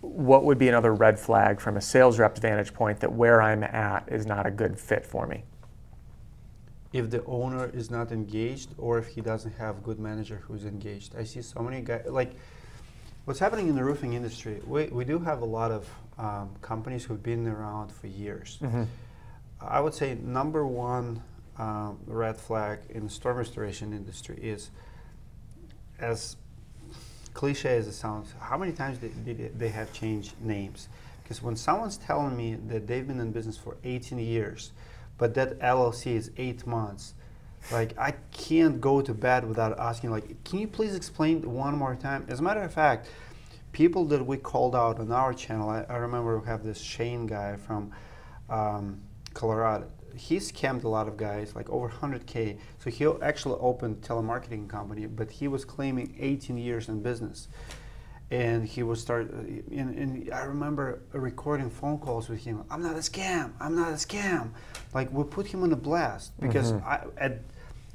what 0.05 0.43
would 0.43 0.57
be 0.57 0.69
another 0.69 0.93
red 0.93 1.19
flag 1.19 1.59
from 1.59 1.77
a 1.77 1.81
sales 1.81 2.19
rep's 2.19 2.39
vantage 2.39 2.73
point 2.73 2.99
that 2.99 3.11
where 3.11 3.41
I'm 3.41 3.63
at 3.63 4.07
is 4.07 4.25
not 4.25 4.45
a 4.45 4.51
good 4.51 4.79
fit 4.79 5.05
for 5.05 5.25
me? 5.27 5.43
If 6.93 7.09
the 7.09 7.23
owner 7.25 7.69
is 7.73 7.91
not 7.91 8.11
engaged 8.11 8.69
or 8.77 8.97
if 8.97 9.07
he 9.07 9.21
doesn't 9.21 9.53
have 9.57 9.79
a 9.79 9.81
good 9.81 9.99
manager 9.99 10.41
who's 10.47 10.65
engaged. 10.65 11.15
I 11.17 11.23
see 11.23 11.41
so 11.41 11.59
many 11.61 11.81
guys, 11.81 12.05
like 12.07 12.33
what's 13.25 13.39
happening 13.39 13.67
in 13.67 13.75
the 13.75 13.83
roofing 13.83 14.13
industry, 14.13 14.61
we, 14.65 14.85
we 14.85 15.03
do 15.03 15.19
have 15.19 15.41
a 15.41 15.45
lot 15.45 15.71
of 15.71 15.89
um, 16.17 16.51
companies 16.61 17.03
who've 17.03 17.21
been 17.21 17.47
around 17.47 17.91
for 17.91 18.07
years. 18.07 18.59
Mm-hmm. 18.61 18.83
I 19.59 19.79
would 19.79 19.93
say 19.93 20.15
number 20.21 20.65
one 20.65 21.21
um, 21.57 21.99
red 22.05 22.37
flag 22.37 22.79
in 22.89 23.05
the 23.05 23.09
storm 23.09 23.37
restoration 23.37 23.93
industry 23.93 24.37
is 24.41 24.69
as 25.99 26.37
cliche 27.33 27.77
as 27.77 27.87
it 27.87 27.93
sounds, 27.93 28.33
how 28.39 28.57
many 28.57 28.71
times 28.71 28.97
did, 28.97 29.57
they 29.59 29.69
have 29.69 29.91
changed 29.91 30.33
names? 30.41 30.87
Because 31.23 31.41
when 31.41 31.55
someone's 31.55 31.97
telling 31.97 32.37
me 32.37 32.55
that 32.67 32.87
they've 32.87 33.07
been 33.07 33.19
in 33.19 33.31
business 33.31 33.57
for 33.57 33.77
18 33.83 34.19
years, 34.19 34.71
but 35.17 35.33
that 35.33 35.59
LLC 35.59 36.15
is 36.15 36.31
eight 36.37 36.67
months, 36.67 37.13
like 37.71 37.97
I 37.97 38.11
can't 38.31 38.79
go 38.79 39.01
to 39.01 39.13
bed 39.13 39.47
without 39.47 39.79
asking, 39.79 40.11
like, 40.11 40.43
can 40.43 40.59
you 40.59 40.67
please 40.67 40.95
explain 40.95 41.41
one 41.51 41.77
more 41.77 41.95
time? 41.95 42.25
As 42.29 42.39
a 42.39 42.43
matter 42.43 42.61
of 42.61 42.73
fact, 42.73 43.09
people 43.71 44.05
that 44.05 44.25
we 44.25 44.37
called 44.37 44.75
out 44.75 44.99
on 44.99 45.11
our 45.11 45.33
channel, 45.33 45.69
I, 45.69 45.85
I 45.89 45.97
remember 45.97 46.39
we 46.39 46.47
have 46.47 46.63
this 46.63 46.79
Shane 46.79 47.27
guy 47.27 47.55
from 47.57 47.91
um, 48.49 49.01
Colorado 49.33 49.87
he 50.15 50.37
scammed 50.37 50.83
a 50.83 50.87
lot 50.87 51.07
of 51.07 51.17
guys, 51.17 51.55
like 51.55 51.69
over 51.69 51.89
100k. 51.89 52.57
So 52.79 52.89
he 52.89 53.05
actually 53.21 53.57
opened 53.59 54.01
telemarketing 54.01 54.69
company, 54.69 55.05
but 55.05 55.29
he 55.29 55.47
was 55.47 55.65
claiming 55.65 56.15
18 56.19 56.57
years 56.57 56.89
in 56.89 57.01
business. 57.01 57.47
And 58.31 58.65
he 58.65 58.81
would 58.81 58.97
start, 58.97 59.31
uh, 59.31 59.37
and, 59.37 59.95
and 59.95 60.33
I 60.33 60.43
remember 60.45 61.03
recording 61.11 61.69
phone 61.69 61.99
calls 61.99 62.27
with 62.27 62.43
him. 62.43 62.63
I'm 62.71 62.81
not 62.81 62.95
a 62.95 62.99
scam. 62.99 63.53
I'm 63.59 63.75
not 63.75 63.89
a 63.89 63.95
scam. 63.95 64.49
Like 64.95 65.11
we 65.11 65.23
put 65.23 65.45
him 65.45 65.61
on 65.61 65.71
a 65.71 65.75
blast 65.75 66.31
because 66.39 66.73
mm-hmm. 66.73 66.87
I, 66.87 67.03
at, 67.17 67.41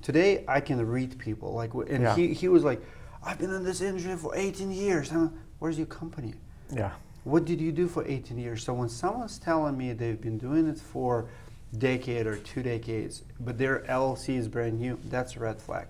today 0.03 0.45
I 0.49 0.61
can 0.61 0.85
read 0.87 1.19
people. 1.19 1.53
Like, 1.53 1.75
and 1.75 2.03
yeah. 2.03 2.17
he, 2.17 2.33
he 2.33 2.49
was 2.49 2.65
like, 2.65 2.83
I've 3.23 3.39
been 3.39 3.53
in 3.53 3.65
this 3.65 3.81
industry 3.81 4.17
for 4.17 4.35
18 4.35 4.71
years. 4.71 5.13
I'm, 5.13 5.39
Where's 5.59 5.77
your 5.77 5.87
company? 5.87 6.35
Yeah. 6.73 6.93
What 7.25 7.45
did 7.45 7.61
you 7.61 7.71
do 7.71 7.87
for 7.87 8.07
18 8.07 8.39
years? 8.39 8.65
So 8.65 8.73
when 8.73 8.89
someone's 8.89 9.39
telling 9.39 9.77
me 9.77 9.93
they've 9.93 10.21
been 10.21 10.39
doing 10.39 10.67
it 10.67 10.79
for 10.79 11.29
decade 11.77 12.27
or 12.27 12.37
two 12.37 12.63
decades, 12.63 13.23
but 13.39 13.59
their 13.59 13.81
LLC 13.81 14.37
is 14.37 14.49
brand 14.49 14.81
new, 14.81 14.99
that's 15.05 15.37
a 15.37 15.41
red 15.41 15.61
flag. 15.61 15.87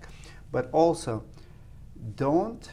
But 0.50 0.68
also, 0.72 1.24
don't 2.16 2.68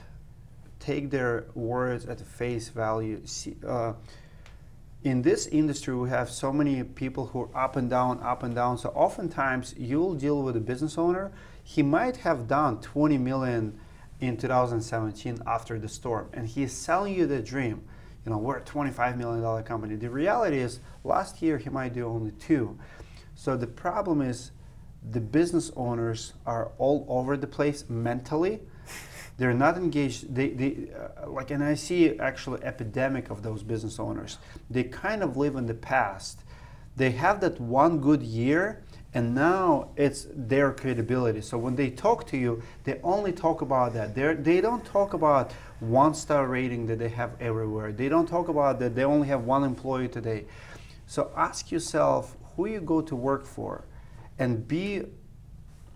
take 0.79 1.11
their 1.11 1.45
words 1.53 2.05
at 2.05 2.19
face 2.19 2.69
value. 2.69 3.21
See, 3.25 3.57
uh, 3.65 3.93
in 5.07 5.21
this 5.21 5.47
industry, 5.47 5.95
we 5.95 6.09
have 6.09 6.29
so 6.29 6.51
many 6.51 6.83
people 6.83 7.27
who 7.27 7.43
are 7.43 7.57
up 7.57 7.77
and 7.77 7.89
down, 7.89 8.19
up 8.21 8.43
and 8.43 8.53
down. 8.53 8.77
So 8.77 8.89
oftentimes, 8.89 9.73
you'll 9.77 10.15
deal 10.15 10.43
with 10.43 10.57
a 10.57 10.59
business 10.59 10.97
owner. 10.97 11.31
He 11.63 11.81
might 11.81 12.17
have 12.17 12.49
done 12.49 12.81
20 12.81 13.17
million 13.17 13.79
in 14.19 14.35
2017 14.35 15.39
after 15.47 15.79
the 15.79 15.87
storm, 15.87 16.29
and 16.33 16.45
he's 16.45 16.73
selling 16.73 17.13
you 17.13 17.25
the 17.25 17.41
dream. 17.41 17.83
You 18.25 18.31
know, 18.31 18.37
we're 18.37 18.57
a 18.57 18.61
25 18.61 19.17
million 19.17 19.41
dollar 19.41 19.63
company. 19.63 19.95
The 19.95 20.09
reality 20.09 20.57
is, 20.57 20.81
last 21.05 21.41
year 21.41 21.57
he 21.57 21.69
might 21.69 21.93
do 21.93 22.05
only 22.05 22.31
two. 22.31 22.77
So 23.33 23.55
the 23.55 23.67
problem 23.67 24.21
is, 24.21 24.51
the 25.09 25.21
business 25.21 25.71
owners 25.77 26.33
are 26.45 26.71
all 26.77 27.05
over 27.07 27.37
the 27.37 27.47
place 27.47 27.85
mentally 27.87 28.59
they're 29.37 29.53
not 29.53 29.77
engaged 29.77 30.33
they, 30.33 30.49
they 30.49 30.89
uh, 30.93 31.29
like 31.29 31.51
and 31.51 31.63
i 31.63 31.75
see 31.75 32.17
actually 32.19 32.63
epidemic 32.63 33.29
of 33.29 33.43
those 33.43 33.63
business 33.63 33.99
owners. 33.99 34.37
They 34.69 34.83
kind 34.83 35.23
of 35.23 35.37
live 35.37 35.55
in 35.55 35.67
the 35.67 35.73
past. 35.73 36.41
They 36.95 37.11
have 37.11 37.39
that 37.41 37.61
one 37.61 37.99
good 37.99 38.23
year 38.23 38.83
and 39.13 39.33
now 39.33 39.89
it's 39.95 40.27
their 40.33 40.73
credibility. 40.73 41.41
So 41.41 41.57
when 41.57 41.75
they 41.75 41.89
talk 41.89 42.27
to 42.27 42.37
you 42.37 42.61
they 42.83 42.99
only 43.03 43.31
talk 43.31 43.61
about 43.61 43.93
that. 43.93 44.15
They're, 44.15 44.35
they 44.35 44.61
don't 44.61 44.83
talk 44.83 45.13
about 45.13 45.53
one 45.79 46.13
star 46.13 46.47
rating 46.47 46.87
that 46.87 46.97
they 46.97 47.09
have 47.09 47.31
everywhere. 47.39 47.91
They 47.91 48.09
don't 48.09 48.27
talk 48.27 48.47
about 48.47 48.79
that 48.79 48.95
they 48.95 49.03
only 49.03 49.27
have 49.27 49.43
one 49.43 49.63
employee 49.63 50.07
today. 50.07 50.45
So 51.05 51.31
ask 51.37 51.71
yourself 51.71 52.35
who 52.55 52.65
you 52.65 52.81
go 52.81 53.01
to 53.01 53.15
work 53.15 53.45
for 53.45 53.85
and 54.39 54.67
be 54.67 55.03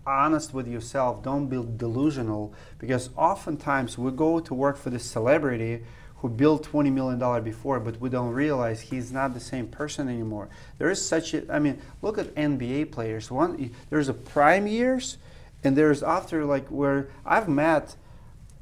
honest 0.06 0.52
with 0.52 0.66
yourself. 0.68 1.22
Don't 1.22 1.46
be 1.46 1.62
delusional 1.76 2.52
because 2.78 3.10
oftentimes 3.16 3.98
we 3.98 4.10
go 4.10 4.40
to 4.40 4.54
work 4.54 4.76
for 4.76 4.90
this 4.90 5.04
celebrity 5.04 5.82
who 6.16 6.28
built 6.28 6.68
$20 6.70 6.92
million 6.92 7.42
before, 7.42 7.80
but 7.80 8.00
we 8.00 8.08
don't 8.08 8.32
realize 8.32 8.80
he's 8.80 9.10
not 9.10 9.34
the 9.34 9.40
same 9.40 9.66
person 9.66 10.08
anymore. 10.08 10.48
There 10.78 10.90
is 10.90 11.04
such 11.04 11.34
a, 11.34 11.52
I 11.52 11.58
mean, 11.58 11.80
look 12.00 12.16
at 12.16 12.34
NBA 12.36 12.92
players. 12.92 13.30
One, 13.30 13.74
there's 13.90 14.08
a 14.08 14.14
prime 14.14 14.66
years 14.66 15.18
and 15.64 15.76
there's 15.76 16.02
after 16.02 16.44
like 16.44 16.68
where 16.68 17.08
I've 17.24 17.48
met 17.48 17.96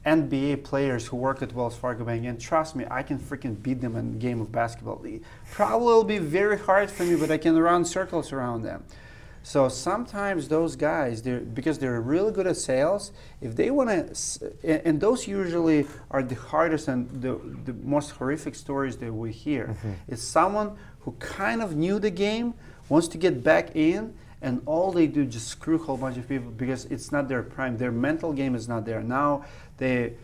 NBA 0.05 0.65
players 0.65 1.07
who 1.07 1.17
work 1.17 1.43
at 1.43 1.53
Wells 1.53 1.77
Fargo 1.77 2.05
Bank, 2.05 2.25
and 2.25 2.41
trust 2.41 2.75
me, 2.75 2.87
I 2.91 3.03
can 3.03 3.19
freaking 3.19 3.63
beat 3.63 3.83
them 3.83 3.97
in 3.97 4.19
game 4.19 4.41
of 4.41 4.51
basketball. 4.51 5.05
Probably 5.51 5.87
will 5.87 6.05
be 6.05 6.19
very 6.19 6.59
hard 6.59 6.91
for 6.91 7.05
me, 7.05 7.17
but 7.17 7.31
I 7.31 7.37
can 7.37 7.59
run 7.59 7.85
circles 7.85 8.33
around 8.33 8.63
them. 8.63 8.85
So 9.43 9.69
sometimes 9.69 10.49
those 10.49 10.77
guys, 10.77 11.23
they're, 11.23 11.41
because 11.41 11.79
they're 11.79 12.01
really 12.01 12.31
good 12.31 12.47
at 12.47 12.57
sales, 12.57 13.11
if 13.41 13.57
they 13.57 13.71
want 13.71 13.89
to, 14.15 14.87
and 14.87 15.01
those 15.01 15.27
usually 15.27 15.87
are 16.11 16.23
the 16.23 16.35
hardest 16.35 16.89
and 16.89 17.09
the, 17.23 17.41
the 17.65 17.73
most 17.73 18.11
horrific 18.11 18.55
stories 18.55 18.99
that 18.99 19.13
we 19.13 19.33
hear. 19.33 19.69
Mm-hmm. 19.69 19.93
It's 20.09 20.23
someone 20.23 20.77
who 21.01 21.13
kind 21.13 21.63
of 21.63 21.75
knew 21.75 21.99
the 21.99 22.11
game, 22.11 22.55
wants 22.89 23.09
to 23.09 23.19
get 23.19 23.43
back 23.43 23.75
in, 23.75 24.15
and 24.43 24.63
all 24.67 24.93
they 24.93 25.07
do 25.07 25.25
just 25.25 25.49
screw 25.49 25.77
a 25.77 25.79
whole 25.79 25.97
bunch 25.97 26.19
of 26.19 26.29
people 26.29 26.51
because 26.51 26.85
it's 26.87 27.11
not 27.11 27.29
their 27.29 27.43
prime. 27.43 27.79
Their 27.79 27.93
mental 27.93 28.33
game 28.33 28.55
is 28.55 28.69
not 28.69 28.85
there. 28.85 29.03
Now 29.03 29.45
they, 29.79 30.15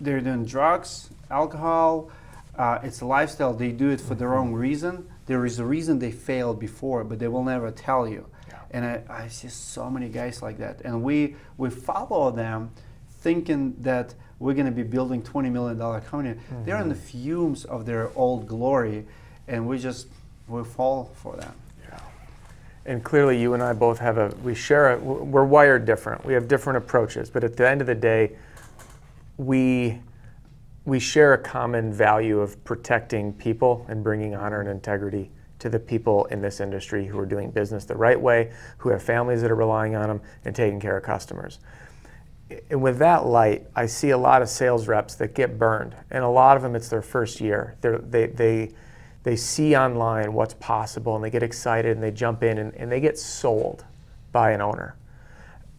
they're 0.00 0.20
doing 0.20 0.44
drugs, 0.44 1.10
alcohol. 1.30 2.10
Uh, 2.56 2.78
it's 2.82 3.00
a 3.00 3.06
lifestyle. 3.06 3.54
They 3.54 3.72
do 3.72 3.90
it 3.90 4.00
for 4.00 4.14
the 4.14 4.26
wrong 4.26 4.52
reason 4.52 5.09
there 5.30 5.46
is 5.46 5.60
a 5.60 5.64
reason 5.64 6.00
they 6.00 6.10
failed 6.10 6.58
before, 6.58 7.04
but 7.04 7.20
they 7.20 7.28
will 7.28 7.44
never 7.44 7.70
tell 7.70 8.08
you. 8.08 8.26
Yeah. 8.48 8.58
And 8.72 8.84
I, 8.84 9.02
I 9.08 9.28
see 9.28 9.46
so 9.46 9.88
many 9.88 10.08
guys 10.08 10.42
like 10.42 10.58
that. 10.58 10.80
And 10.84 11.04
we, 11.04 11.36
we 11.56 11.70
follow 11.70 12.32
them 12.32 12.72
thinking 13.20 13.76
that 13.78 14.12
we're 14.40 14.54
going 14.54 14.66
to 14.66 14.72
be 14.72 14.82
building 14.82 15.22
$20 15.22 15.52
million 15.52 15.78
company. 15.78 16.30
Mm-hmm. 16.30 16.64
They're 16.64 16.80
in 16.80 16.88
the 16.88 16.96
fumes 16.96 17.64
of 17.64 17.86
their 17.86 18.10
old 18.18 18.48
glory, 18.48 19.06
and 19.46 19.68
we 19.68 19.78
just, 19.78 20.08
we 20.48 20.64
fall 20.64 21.12
for 21.14 21.36
them. 21.36 21.54
Yeah. 21.88 22.00
And 22.86 23.04
clearly, 23.04 23.40
you 23.40 23.54
and 23.54 23.62
I 23.62 23.72
both 23.72 24.00
have 24.00 24.18
a, 24.18 24.34
we 24.42 24.56
share, 24.56 24.94
a, 24.94 24.98
we're 24.98 25.44
wired 25.44 25.84
different. 25.84 26.24
We 26.24 26.32
have 26.32 26.48
different 26.48 26.76
approaches, 26.78 27.30
but 27.30 27.44
at 27.44 27.56
the 27.56 27.68
end 27.68 27.80
of 27.80 27.86
the 27.86 27.94
day, 27.94 28.32
we 29.36 30.00
we 30.84 30.98
share 30.98 31.34
a 31.34 31.38
common 31.38 31.92
value 31.92 32.40
of 32.40 32.62
protecting 32.64 33.32
people 33.32 33.84
and 33.88 34.02
bringing 34.02 34.34
honor 34.34 34.60
and 34.60 34.68
integrity 34.68 35.30
to 35.58 35.68
the 35.68 35.78
people 35.78 36.24
in 36.26 36.40
this 36.40 36.60
industry 36.60 37.06
who 37.06 37.18
are 37.18 37.26
doing 37.26 37.50
business 37.50 37.84
the 37.84 37.94
right 37.94 38.18
way, 38.18 38.50
who 38.78 38.88
have 38.88 39.02
families 39.02 39.42
that 39.42 39.50
are 39.50 39.56
relying 39.56 39.94
on 39.94 40.08
them, 40.08 40.20
and 40.44 40.56
taking 40.56 40.80
care 40.80 40.96
of 40.96 41.04
customers. 41.04 41.60
And 42.70 42.82
with 42.82 42.98
that 42.98 43.26
light, 43.26 43.66
I 43.76 43.86
see 43.86 44.10
a 44.10 44.18
lot 44.18 44.42
of 44.42 44.48
sales 44.48 44.88
reps 44.88 45.14
that 45.16 45.34
get 45.34 45.58
burned, 45.58 45.94
and 46.10 46.24
a 46.24 46.28
lot 46.28 46.56
of 46.56 46.62
them 46.62 46.74
it's 46.74 46.88
their 46.88 47.02
first 47.02 47.40
year. 47.40 47.76
They're, 47.80 47.98
they 47.98 48.26
they 48.26 48.70
they 49.22 49.36
see 49.36 49.76
online 49.76 50.32
what's 50.32 50.54
possible, 50.54 51.14
and 51.14 51.22
they 51.22 51.30
get 51.30 51.42
excited, 51.42 51.92
and 51.92 52.02
they 52.02 52.10
jump 52.10 52.42
in, 52.42 52.58
and, 52.58 52.74
and 52.74 52.90
they 52.90 53.00
get 53.00 53.18
sold 53.18 53.84
by 54.32 54.52
an 54.52 54.62
owner. 54.62 54.96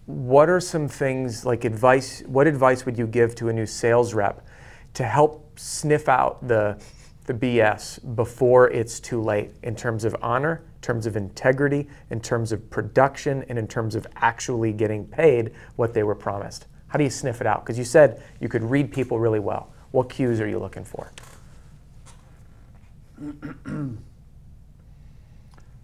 What 0.05 0.47
are 0.47 0.59
some 0.59 0.87
things 0.87 1.43
like 1.43 1.65
advice? 1.65 2.21
What 2.27 2.47
advice 2.47 2.85
would 2.85 2.97
you 2.97 3.07
give 3.07 3.33
to 3.35 3.49
a 3.49 3.53
new 3.53 3.65
sales 3.65 4.13
rep 4.13 4.45
to 4.93 5.03
help 5.03 5.59
sniff 5.59 6.09
out 6.09 6.47
the, 6.47 6.81
the 7.25 7.33
BS 7.33 8.15
before 8.15 8.69
it's 8.69 8.99
too 8.99 9.21
late 9.21 9.51
in 9.63 9.75
terms 9.75 10.03
of 10.03 10.15
honor, 10.21 10.63
in 10.75 10.81
terms 10.81 11.05
of 11.05 11.15
integrity, 11.15 11.87
in 12.09 12.19
terms 12.19 12.51
of 12.51 12.69
production, 12.69 13.45
and 13.49 13.57
in 13.57 13.67
terms 13.67 13.95
of 13.95 14.05
actually 14.17 14.73
getting 14.73 15.05
paid 15.05 15.51
what 15.75 15.93
they 15.93 16.03
were 16.03 16.15
promised. 16.15 16.67
How 16.87 16.97
do 16.97 17.03
you 17.03 17.09
sniff 17.09 17.39
it 17.39 17.47
out? 17.47 17.63
Because 17.63 17.77
you 17.77 17.85
said 17.85 18.21
you 18.39 18.49
could 18.49 18.63
read 18.63 18.91
people 18.91 19.19
really 19.19 19.39
well. 19.39 19.71
What 19.91 20.09
cues 20.09 20.41
are 20.41 20.47
you 20.47 20.59
looking 20.59 20.83
for? 20.83 21.11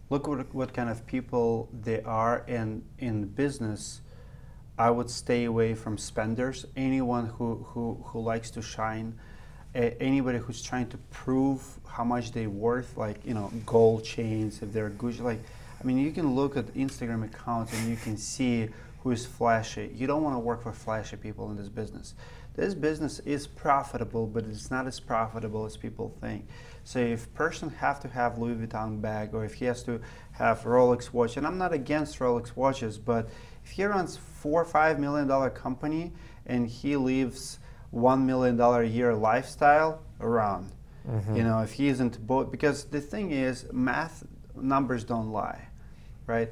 Look 0.10 0.28
what, 0.28 0.54
what 0.56 0.74
kind 0.74 0.90
of 0.90 1.06
people 1.06 1.70
they 1.84 2.02
are 2.02 2.44
in, 2.48 2.84
in 3.00 3.26
business 3.26 4.02
I 4.78 4.92
would 4.92 5.10
stay 5.10 5.46
away 5.46 5.74
from 5.74 5.98
spenders. 5.98 6.66
Anyone 6.76 7.28
who, 7.28 7.66
who, 7.70 8.04
who 8.06 8.22
likes 8.22 8.52
to 8.52 8.62
shine, 8.62 9.18
anybody 9.74 10.38
who's 10.38 10.62
trying 10.62 10.88
to 10.90 10.98
prove 11.12 11.62
how 11.88 12.04
much 12.04 12.32
they're 12.32 12.50
worth, 12.50 12.96
like 12.96 13.26
you 13.26 13.34
know, 13.34 13.52
gold 13.66 14.04
chains, 14.04 14.62
if 14.62 14.72
they're 14.72 14.90
Gucci. 14.92 15.22
Like, 15.22 15.40
I 15.82 15.86
mean, 15.86 15.98
you 15.98 16.12
can 16.12 16.36
look 16.36 16.58
at 16.58 16.68
Instagram 16.74 17.26
accounts 17.26 17.74
and 17.74 17.90
you 17.90 17.96
can 17.96 18.18
see 18.18 18.70
who 19.04 19.12
is 19.12 19.26
flashy. 19.26 19.92
You 19.96 20.08
don't 20.08 20.24
want 20.24 20.36
to 20.36 20.40
work 20.40 20.64
for 20.64 20.74
flashy 20.74 21.18
people 21.18 21.50
in 21.50 21.58
this 21.58 21.70
business. 21.70 22.14
This 22.56 22.74
business 22.74 23.20
is 23.20 23.46
profitable, 23.46 24.26
but 24.26 24.44
it's 24.46 24.72
not 24.72 24.88
as 24.88 25.00
profitable 25.00 25.66
as 25.66 25.78
people 25.78 26.16
think. 26.20 26.48
So 26.84 26.98
if 27.00 27.32
person 27.36 27.70
have 27.70 28.00
to 28.00 28.08
have 28.08 28.40
Louis 28.40 28.56
Vuitton 28.56 29.00
bag 29.00 29.36
or 29.36 29.46
if 29.46 29.54
he 29.54 29.66
has 29.66 29.84
to 29.84 30.02
have 30.38 30.64
Rolex 30.64 31.12
watch, 31.12 31.38
and 31.38 31.46
I'm 31.46 31.58
not 31.58 31.74
against 31.74 32.20
Rolex 32.20 32.56
watches, 32.56 32.98
but 32.98 33.30
if 33.66 33.72
he 33.72 33.84
runs 33.86 34.18
four 34.18 34.62
or 34.62 34.66
five 34.66 35.00
million 35.00 35.28
dollar 35.28 35.50
company 35.50 36.14
and 36.46 36.68
he 36.68 36.96
lives 36.96 37.60
one 37.92 38.26
million 38.26 38.56
dollar 38.56 38.84
a 38.84 38.88
year 38.88 39.14
lifestyle 39.14 40.02
around, 40.22 40.72
mm-hmm. 41.10 41.36
you 41.36 41.44
know, 41.44 41.60
if 41.60 41.74
he 41.74 41.88
isn't 41.88 42.26
both, 42.26 42.52
because 42.52 42.86
the 42.86 43.02
thing 43.02 43.32
is, 43.32 43.66
math 43.72 44.24
numbers 44.56 45.04
don't 45.04 45.32
lie, 45.32 45.68
right? 46.28 46.50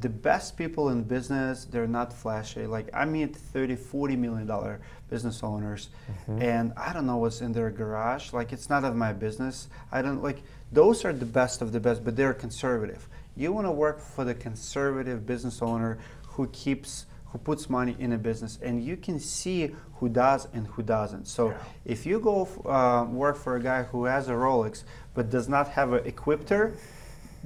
The 0.00 0.08
best 0.08 0.56
people 0.58 0.90
in 0.90 1.04
business, 1.04 1.64
they're 1.64 1.86
not 1.86 2.12
flashy. 2.12 2.66
Like 2.66 2.90
I 2.92 3.04
meet 3.06 3.34
30, 3.34 3.76
40 3.76 4.16
million 4.16 4.46
dollar 4.46 4.80
business 5.08 5.42
owners 5.42 5.88
mm-hmm. 6.10 6.42
and 6.42 6.72
I 6.76 6.92
don't 6.92 7.06
know 7.06 7.16
what's 7.16 7.40
in 7.40 7.52
their 7.52 7.70
garage. 7.70 8.32
Like 8.32 8.52
it's 8.52 8.68
none 8.68 8.84
of 8.84 8.94
my 8.94 9.12
business. 9.12 9.68
I 9.90 10.02
don't 10.02 10.22
like 10.22 10.42
those 10.70 11.04
are 11.04 11.12
the 11.12 11.24
best 11.24 11.62
of 11.62 11.72
the 11.72 11.80
best, 11.80 12.04
but 12.04 12.16
they're 12.16 12.34
conservative. 12.34 13.08
You 13.38 13.52
want 13.52 13.68
to 13.68 13.72
work 13.72 14.00
for 14.00 14.24
the 14.24 14.34
conservative 14.34 15.24
business 15.24 15.62
owner 15.62 15.98
who 16.26 16.48
keeps 16.48 17.06
who 17.26 17.38
puts 17.38 17.68
money 17.68 17.94
in 17.98 18.12
a 18.12 18.18
business 18.18 18.58
and 18.62 18.82
you 18.82 18.96
can 18.96 19.20
see 19.20 19.74
who 19.96 20.08
does 20.08 20.48
and 20.54 20.66
who 20.68 20.82
doesn't 20.82 21.26
so 21.26 21.50
yeah. 21.50 21.58
if 21.84 22.06
you 22.06 22.18
go 22.18 22.48
uh, 22.64 23.04
work 23.10 23.36
for 23.36 23.56
a 23.56 23.62
guy 23.62 23.82
who 23.82 24.06
has 24.06 24.28
a 24.28 24.32
rolex 24.32 24.84
but 25.14 25.28
does 25.28 25.48
not 25.48 25.68
have 25.68 25.92
an 25.92 26.06
equipter 26.06 26.74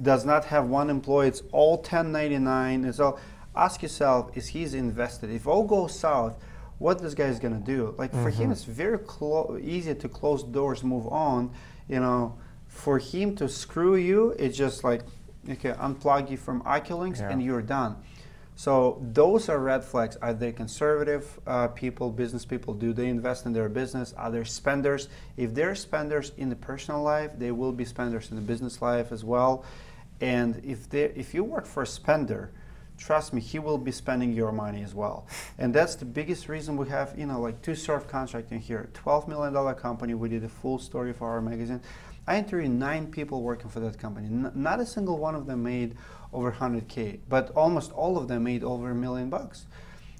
does 0.01 0.25
not 0.25 0.45
have 0.45 0.67
one 0.67 0.89
employee 0.89 1.27
it's 1.27 1.43
all 1.51 1.75
1099 1.77 2.85
and 2.85 2.95
so 2.95 3.19
ask 3.55 3.81
yourself 3.81 4.35
is 4.37 4.47
he's 4.47 4.73
invested 4.73 5.29
if 5.29 5.47
all 5.47 5.65
goes 5.65 5.97
south 5.99 6.37
what 6.79 7.01
this 7.01 7.13
guy 7.13 7.25
is 7.25 7.39
going 7.39 7.53
to 7.53 7.65
do 7.65 7.93
like 7.97 8.11
mm-hmm. 8.11 8.23
for 8.23 8.29
him 8.29 8.43
mm-hmm. 8.43 8.51
it's 8.53 8.63
very 8.63 8.99
clo- 8.99 9.59
easy 9.61 9.93
to 9.93 10.07
close 10.07 10.43
doors 10.43 10.83
move 10.83 11.07
on 11.07 11.51
you 11.89 11.99
know 11.99 12.37
for 12.67 12.99
him 12.99 13.35
to 13.35 13.49
screw 13.49 13.95
you 13.95 14.31
it's 14.39 14.57
just 14.57 14.83
like 14.83 15.01
okay 15.49 15.71
unplug 15.73 16.29
you 16.29 16.37
from 16.37 16.61
AccuLynx 16.61 17.19
yeah. 17.19 17.29
and 17.29 17.43
you're 17.43 17.61
done 17.61 17.95
so 18.55 19.01
those 19.01 19.49
are 19.49 19.57
red 19.57 19.83
flags. 19.83 20.15
Are 20.17 20.33
they 20.33 20.51
conservative 20.51 21.39
uh, 21.47 21.69
people, 21.69 22.11
business 22.11 22.45
people? 22.45 22.73
Do 22.73 22.93
they 22.93 23.07
invest 23.07 23.45
in 23.45 23.53
their 23.53 23.69
business? 23.69 24.13
Are 24.13 24.29
they 24.29 24.43
spenders? 24.43 25.09
If 25.37 25.53
they're 25.55 25.75
spenders 25.75 26.31
in 26.37 26.49
the 26.49 26.55
personal 26.55 27.01
life, 27.01 27.31
they 27.37 27.51
will 27.51 27.71
be 27.71 27.85
spenders 27.85 28.29
in 28.29 28.35
the 28.35 28.41
business 28.41 28.81
life 28.81 29.11
as 29.11 29.23
well. 29.23 29.65
And 30.21 30.61
if 30.63 30.89
they, 30.89 31.05
if 31.15 31.33
you 31.33 31.43
work 31.43 31.65
for 31.65 31.83
a 31.83 31.87
spender, 31.87 32.51
trust 32.97 33.33
me, 33.33 33.41
he 33.41 33.57
will 33.57 33.79
be 33.79 33.91
spending 33.91 34.33
your 34.33 34.51
money 34.51 34.83
as 34.83 34.93
well. 34.93 35.25
And 35.57 35.73
that's 35.73 35.95
the 35.95 36.05
biggest 36.05 36.47
reason 36.47 36.77
we 36.77 36.87
have, 36.89 37.17
you 37.17 37.25
know, 37.25 37.41
like 37.41 37.61
two 37.63 37.75
surf 37.75 38.07
contracting 38.07 38.59
here, 38.59 38.89
$12 38.93 39.27
million 39.27 39.75
company. 39.75 40.13
We 40.13 40.29
did 40.29 40.43
a 40.43 40.49
full 40.49 40.77
story 40.77 41.11
for 41.11 41.27
our 41.27 41.41
magazine. 41.41 41.81
I 42.27 42.37
interviewed 42.37 42.71
nine 42.71 43.07
people 43.07 43.41
working 43.41 43.69
for 43.69 43.79
that 43.81 43.99
company. 43.99 44.27
N- 44.27 44.51
not 44.55 44.79
a 44.79 44.85
single 44.85 45.17
one 45.17 45.35
of 45.35 45.45
them 45.45 45.63
made 45.63 45.95
over 46.31 46.51
100K, 46.51 47.19
but 47.29 47.51
almost 47.51 47.91
all 47.91 48.17
of 48.17 48.27
them 48.27 48.43
made 48.43 48.63
over 48.63 48.91
a 48.91 48.95
million 48.95 49.29
bucks. 49.29 49.65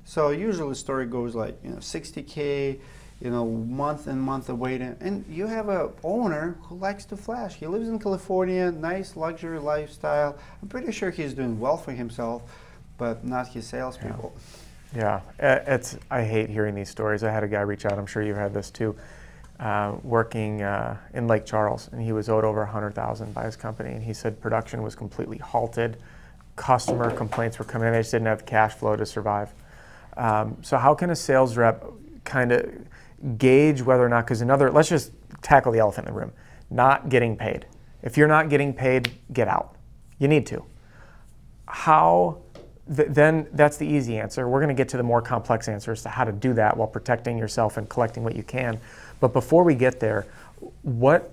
So 0.06 0.30
usually 0.30 0.70
the 0.70 0.76
story 0.76 1.06
goes 1.06 1.34
like, 1.34 1.58
you 1.64 1.70
know, 1.70 1.78
60K, 1.78 2.80
you 3.22 3.30
know, 3.30 3.46
month 3.46 4.08
and 4.08 4.22
month 4.22 4.50
of 4.50 4.60
waiting. 4.60 4.98
And 5.00 5.24
you 5.30 5.48
have 5.48 5.70
a 5.70 5.92
owner 6.04 6.58
who 6.64 6.76
likes 6.76 7.06
to 7.06 7.18
flash. 7.18 7.56
He 7.56 7.68
lives 7.68 7.88
in 7.88 8.00
California, 8.00 8.70
nice 8.72 9.16
luxury 9.16 9.60
lifestyle. 9.60 10.38
I'm 10.62 10.68
pretty 10.68 10.92
sure 10.92 11.10
he's 11.10 11.34
doing 11.34 11.58
well 11.58 11.78
for 11.78 11.94
himself, 11.94 12.44
but 12.98 13.24
not 13.26 13.48
his 13.48 13.66
salespeople. 13.66 14.36
Yeah, 14.94 15.22
it's. 15.40 15.98
I 16.12 16.24
hate 16.24 16.50
hearing 16.50 16.76
these 16.76 16.90
stories. 16.90 17.24
I 17.24 17.32
had 17.32 17.44
a 17.44 17.48
guy 17.48 17.62
reach 17.62 17.86
out. 17.86 17.94
I'm 17.94 18.06
sure 18.06 18.22
you've 18.22 18.38
had 18.38 18.54
this 18.54 18.70
too. 18.70 18.96
Uh, 19.64 19.96
working 20.04 20.62
uh, 20.62 20.98
in 21.14 21.26
Lake 21.26 21.46
Charles, 21.46 21.90
and 21.94 22.02
he 22.02 22.12
was 22.12 22.28
owed 22.28 22.44
over 22.44 22.60
100,000 22.60 23.34
by 23.34 23.46
his 23.46 23.56
company, 23.56 23.92
and 23.92 24.04
he 24.04 24.14
said 24.14 24.42
production 24.42 24.84
was 24.84 24.94
completely 24.94 25.38
halted. 25.38 25.96
Customer 26.58 27.10
complaints 27.10 27.58
were 27.58 27.64
coming 27.64 27.88
in; 27.88 27.94
they 27.94 28.00
just 28.00 28.12
didn't 28.12 28.28
have 28.28 28.46
cash 28.46 28.74
flow 28.74 28.98
to 28.98 29.06
survive. 29.06 29.54
Um, 30.18 30.58
so, 30.62 30.78
how 30.78 30.94
can 30.94 31.12
a 31.12 31.16
sales 31.16 31.56
rep 31.56 31.82
kind 32.26 32.52
of 32.52 32.70
gauge 33.38 33.82
whether 33.82 34.06
or 34.06 34.10
not, 34.10 34.26
because 34.26 34.42
another, 34.42 34.70
let's 34.70 34.90
just 34.90 35.12
tackle 35.42 35.72
the 35.72 35.80
elephant 35.80 36.08
in 36.08 36.14
the 36.14 36.20
room 36.20 36.34
not 36.70 37.10
getting 37.10 37.38
paid. 37.38 37.66
If 38.02 38.18
you're 38.18 38.28
not 38.28 38.50
getting 38.50 38.74
paid, 38.74 39.12
get 39.32 39.48
out. 39.48 39.76
You 40.20 40.28
need 40.28 40.46
to. 40.48 40.66
How, 41.68 42.40
th- 42.94 43.10
then 43.12 43.48
that's 43.54 43.78
the 43.78 43.88
easy 43.88 44.18
answer. 44.18 44.48
We're 44.48 44.60
going 44.60 44.76
to 44.76 44.80
get 44.80 44.90
to 44.90 44.98
the 44.98 45.04
more 45.04 45.22
complex 45.22 45.68
answers 45.68 46.02
to 46.04 46.10
how 46.10 46.24
to 46.24 46.32
do 46.32 46.54
that 46.54 46.76
while 46.76 46.88
protecting 46.88 47.38
yourself 47.38 47.78
and 47.78 47.88
collecting 47.88 48.24
what 48.24 48.36
you 48.36 48.44
can. 48.44 48.80
But 49.24 49.32
before 49.32 49.64
we 49.64 49.74
get 49.74 50.02
there, 50.02 50.28
what 50.82 51.32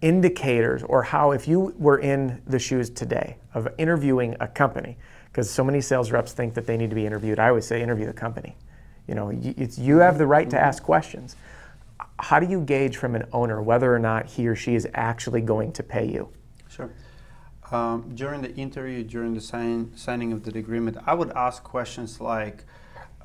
indicators 0.00 0.82
or 0.82 1.02
how, 1.02 1.32
if 1.32 1.46
you 1.46 1.74
were 1.76 1.98
in 1.98 2.40
the 2.46 2.58
shoes 2.58 2.88
today 2.88 3.36
of 3.52 3.68
interviewing 3.76 4.34
a 4.40 4.48
company, 4.48 4.96
because 5.26 5.50
so 5.50 5.62
many 5.62 5.82
sales 5.82 6.10
reps 6.10 6.32
think 6.32 6.54
that 6.54 6.66
they 6.66 6.78
need 6.78 6.88
to 6.88 6.96
be 6.96 7.04
interviewed, 7.04 7.38
I 7.38 7.48
always 7.50 7.66
say 7.66 7.82
interview 7.82 8.06
the 8.06 8.14
company. 8.14 8.56
You 9.06 9.14
know, 9.14 9.30
it's, 9.30 9.76
you 9.76 9.98
have 9.98 10.16
the 10.16 10.26
right 10.26 10.48
to 10.48 10.58
ask 10.58 10.82
questions. 10.82 11.36
How 12.18 12.40
do 12.40 12.46
you 12.46 12.62
gauge 12.62 12.96
from 12.96 13.14
an 13.14 13.26
owner 13.30 13.60
whether 13.60 13.94
or 13.94 13.98
not 13.98 14.24
he 14.24 14.48
or 14.48 14.56
she 14.56 14.74
is 14.74 14.88
actually 14.94 15.42
going 15.42 15.72
to 15.72 15.82
pay 15.82 16.06
you? 16.06 16.30
Sure. 16.70 16.88
Um, 17.70 18.10
during 18.14 18.40
the 18.40 18.54
interview, 18.54 19.04
during 19.04 19.34
the 19.34 19.42
sign, 19.42 19.92
signing 19.96 20.32
of 20.32 20.44
the 20.44 20.58
agreement, 20.58 20.96
I 21.04 21.12
would 21.12 21.32
ask 21.32 21.62
questions 21.62 22.22
like 22.22 22.64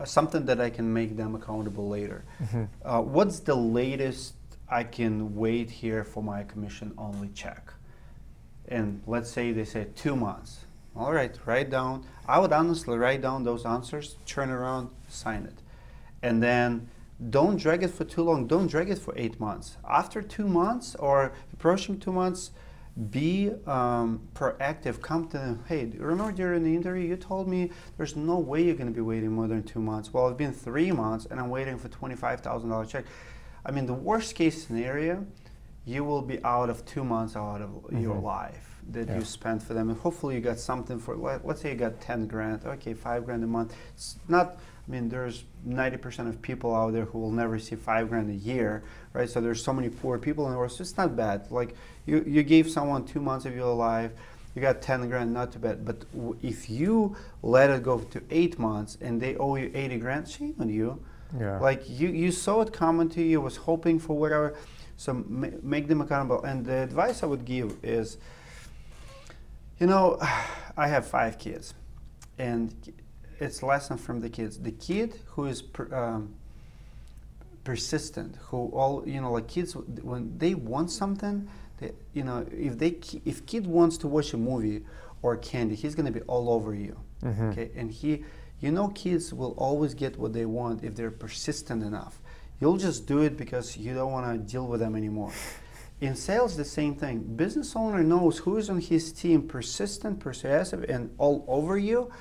something 0.05 0.45
that 0.45 0.59
I 0.59 0.69
can 0.69 0.91
make 0.91 1.17
them 1.17 1.35
accountable 1.35 1.87
later. 1.87 2.23
Mm-hmm. 2.43 2.63
Uh, 2.83 3.01
what's 3.01 3.39
the 3.39 3.55
latest 3.55 4.35
I 4.69 4.83
can 4.83 5.35
wait 5.35 5.69
here 5.69 6.03
for 6.03 6.23
my 6.23 6.43
commission 6.43 6.93
only 6.97 7.29
check? 7.29 7.73
And 8.67 9.01
let's 9.05 9.29
say 9.29 9.51
they 9.51 9.65
say 9.65 9.87
two 9.95 10.15
months. 10.15 10.65
All 10.95 11.13
right, 11.13 11.37
write 11.45 11.69
down. 11.69 12.05
I 12.27 12.39
would 12.39 12.51
honestly 12.51 12.97
write 12.97 13.21
down 13.21 13.43
those 13.43 13.65
answers, 13.65 14.17
turn 14.25 14.49
around, 14.49 14.89
sign 15.07 15.45
it 15.45 15.61
and 16.21 16.41
then 16.41 16.89
don't 17.29 17.57
drag 17.57 17.83
it 17.83 17.89
for 17.89 18.03
too 18.03 18.23
long. 18.23 18.47
Don't 18.47 18.67
drag 18.67 18.89
it 18.89 18.97
for 18.97 19.13
eight 19.15 19.39
months. 19.39 19.77
After 19.87 20.21
two 20.21 20.47
months 20.47 20.95
or 20.95 21.33
approaching 21.53 21.99
two 21.99 22.11
months, 22.11 22.51
be 23.09 23.51
um, 23.67 24.27
proactive. 24.33 25.01
Come 25.01 25.27
to 25.29 25.37
them. 25.37 25.63
Hey, 25.67 25.85
remember 25.97 26.31
during 26.31 26.63
the 26.63 26.75
interview 26.75 27.07
you 27.07 27.15
told 27.15 27.47
me 27.47 27.71
there's 27.97 28.15
no 28.15 28.37
way 28.37 28.63
you're 28.63 28.75
going 28.75 28.89
to 28.89 28.93
be 28.93 29.01
waiting 29.01 29.31
more 29.31 29.47
than 29.47 29.63
two 29.63 29.79
months. 29.79 30.13
Well, 30.13 30.27
it's 30.27 30.37
been 30.37 30.53
three 30.53 30.91
months 30.91 31.25
and 31.25 31.39
I'm 31.39 31.49
waiting 31.49 31.77
for 31.77 31.87
twenty-five 31.87 32.41
thousand 32.41 32.69
dollar 32.69 32.85
check. 32.85 33.05
I 33.65 33.71
mean, 33.71 33.85
the 33.85 33.93
worst 33.93 34.35
case 34.35 34.65
scenario, 34.65 35.25
you 35.85 36.03
will 36.03 36.21
be 36.21 36.43
out 36.43 36.69
of 36.69 36.85
two 36.85 37.03
months 37.03 37.35
out 37.35 37.61
of 37.61 37.69
mm-hmm. 37.69 38.01
your 38.01 38.19
life 38.19 38.79
that 38.89 39.07
yeah. 39.07 39.19
you 39.19 39.23
spent 39.23 39.61
for 39.61 39.73
them, 39.73 39.89
and 39.89 39.97
hopefully 39.99 40.35
you 40.35 40.41
got 40.41 40.59
something 40.59 40.99
for. 40.99 41.15
Let, 41.15 41.45
us 41.45 41.61
say 41.61 41.69
you 41.71 41.75
got 41.75 42.01
ten 42.01 42.27
grand. 42.27 42.65
Okay, 42.65 42.93
five 42.93 43.25
grand 43.25 43.43
a 43.43 43.47
month. 43.47 43.73
It's 43.93 44.17
not 44.27 44.59
I 44.91 44.93
mean, 44.93 45.07
there's 45.07 45.45
90% 45.65 46.27
of 46.27 46.41
people 46.41 46.75
out 46.75 46.91
there 46.91 47.05
who 47.05 47.19
will 47.19 47.31
never 47.31 47.57
see 47.59 47.77
five 47.77 48.09
grand 48.09 48.29
a 48.29 48.33
year, 48.33 48.83
right? 49.13 49.29
So 49.29 49.39
there's 49.39 49.63
so 49.63 49.71
many 49.71 49.87
poor 49.87 50.17
people 50.17 50.45
in 50.47 50.51
the 50.51 50.57
world. 50.57 50.73
So 50.73 50.81
it's 50.81 50.97
not 50.97 51.15
bad. 51.15 51.49
Like 51.49 51.75
you, 52.05 52.25
you 52.27 52.43
gave 52.43 52.69
someone 52.69 53.05
two 53.05 53.21
months 53.21 53.45
of 53.45 53.55
your 53.55 53.73
life, 53.73 54.11
you 54.53 54.61
got 54.61 54.81
10 54.81 55.07
grand, 55.07 55.33
not 55.33 55.53
too 55.53 55.59
bad. 55.59 55.85
But 55.85 56.11
w- 56.11 56.37
if 56.41 56.69
you 56.69 57.15
let 57.41 57.69
it 57.69 57.83
go 57.83 57.99
to 57.99 58.21
eight 58.31 58.59
months 58.59 58.97
and 58.99 59.21
they 59.21 59.37
owe 59.37 59.55
you 59.55 59.71
80 59.73 59.97
grand, 59.99 60.27
shame 60.27 60.55
on 60.59 60.67
you. 60.67 61.01
Yeah. 61.39 61.57
Like 61.59 61.89
you, 61.89 62.09
you 62.09 62.29
saw 62.33 62.59
it 62.59 62.73
coming 62.73 63.07
to 63.11 63.21
you, 63.21 63.39
was 63.39 63.55
hoping 63.55 63.97
for 63.97 64.17
whatever. 64.17 64.55
So 64.97 65.23
ma- 65.25 65.47
make 65.63 65.87
them 65.87 66.01
accountable. 66.01 66.43
And 66.43 66.65
the 66.65 66.83
advice 66.83 67.23
I 67.23 67.27
would 67.27 67.45
give 67.45 67.77
is, 67.81 68.17
you 69.79 69.87
know, 69.87 70.17
I 70.75 70.87
have 70.89 71.05
five 71.07 71.39
kids, 71.39 71.73
and 72.37 72.73
it's 73.41 73.63
lesson 73.63 73.97
from 73.97 74.21
the 74.21 74.29
kids. 74.29 74.59
The 74.59 74.71
kid 74.71 75.19
who 75.25 75.45
is 75.47 75.61
per, 75.61 75.93
um, 75.93 76.35
persistent, 77.63 78.35
who 78.47 78.67
all 78.67 79.03
you 79.05 79.19
know, 79.19 79.31
like 79.33 79.47
kids 79.47 79.75
when 79.75 80.37
they 80.37 80.53
want 80.53 80.91
something, 80.91 81.49
they, 81.79 81.91
you 82.13 82.23
know, 82.23 82.45
if 82.51 82.77
they 82.77 82.97
if 83.25 83.45
kid 83.45 83.65
wants 83.65 83.97
to 83.97 84.07
watch 84.07 84.33
a 84.33 84.37
movie 84.37 84.85
or 85.21 85.35
candy, 85.37 85.75
he's 85.75 85.95
gonna 85.95 86.11
be 86.11 86.21
all 86.21 86.49
over 86.49 86.73
you. 86.75 86.95
Mm-hmm. 87.23 87.49
Okay, 87.49 87.71
and 87.75 87.91
he, 87.91 88.23
you 88.61 88.71
know, 88.71 88.89
kids 88.89 89.33
will 89.33 89.55
always 89.57 89.93
get 89.95 90.17
what 90.17 90.33
they 90.33 90.45
want 90.45 90.83
if 90.83 90.95
they're 90.95 91.11
persistent 91.11 91.83
enough. 91.83 92.19
You'll 92.59 92.77
just 92.77 93.07
do 93.07 93.21
it 93.21 93.37
because 93.37 93.75
you 93.75 93.95
don't 93.95 94.11
want 94.11 94.31
to 94.31 94.51
deal 94.51 94.67
with 94.67 94.79
them 94.79 94.95
anymore. 94.95 95.31
In 95.99 96.15
sales, 96.15 96.57
the 96.57 96.65
same 96.65 96.95
thing. 96.95 97.19
Business 97.19 97.75
owner 97.75 98.03
knows 98.03 98.39
who 98.39 98.57
is 98.57 98.69
on 98.69 98.79
his 98.81 99.11
team, 99.11 99.47
persistent, 99.47 100.19
persuasive, 100.19 100.83
and 100.87 101.11
all 101.17 101.43
over 101.47 101.77
you 101.77 102.11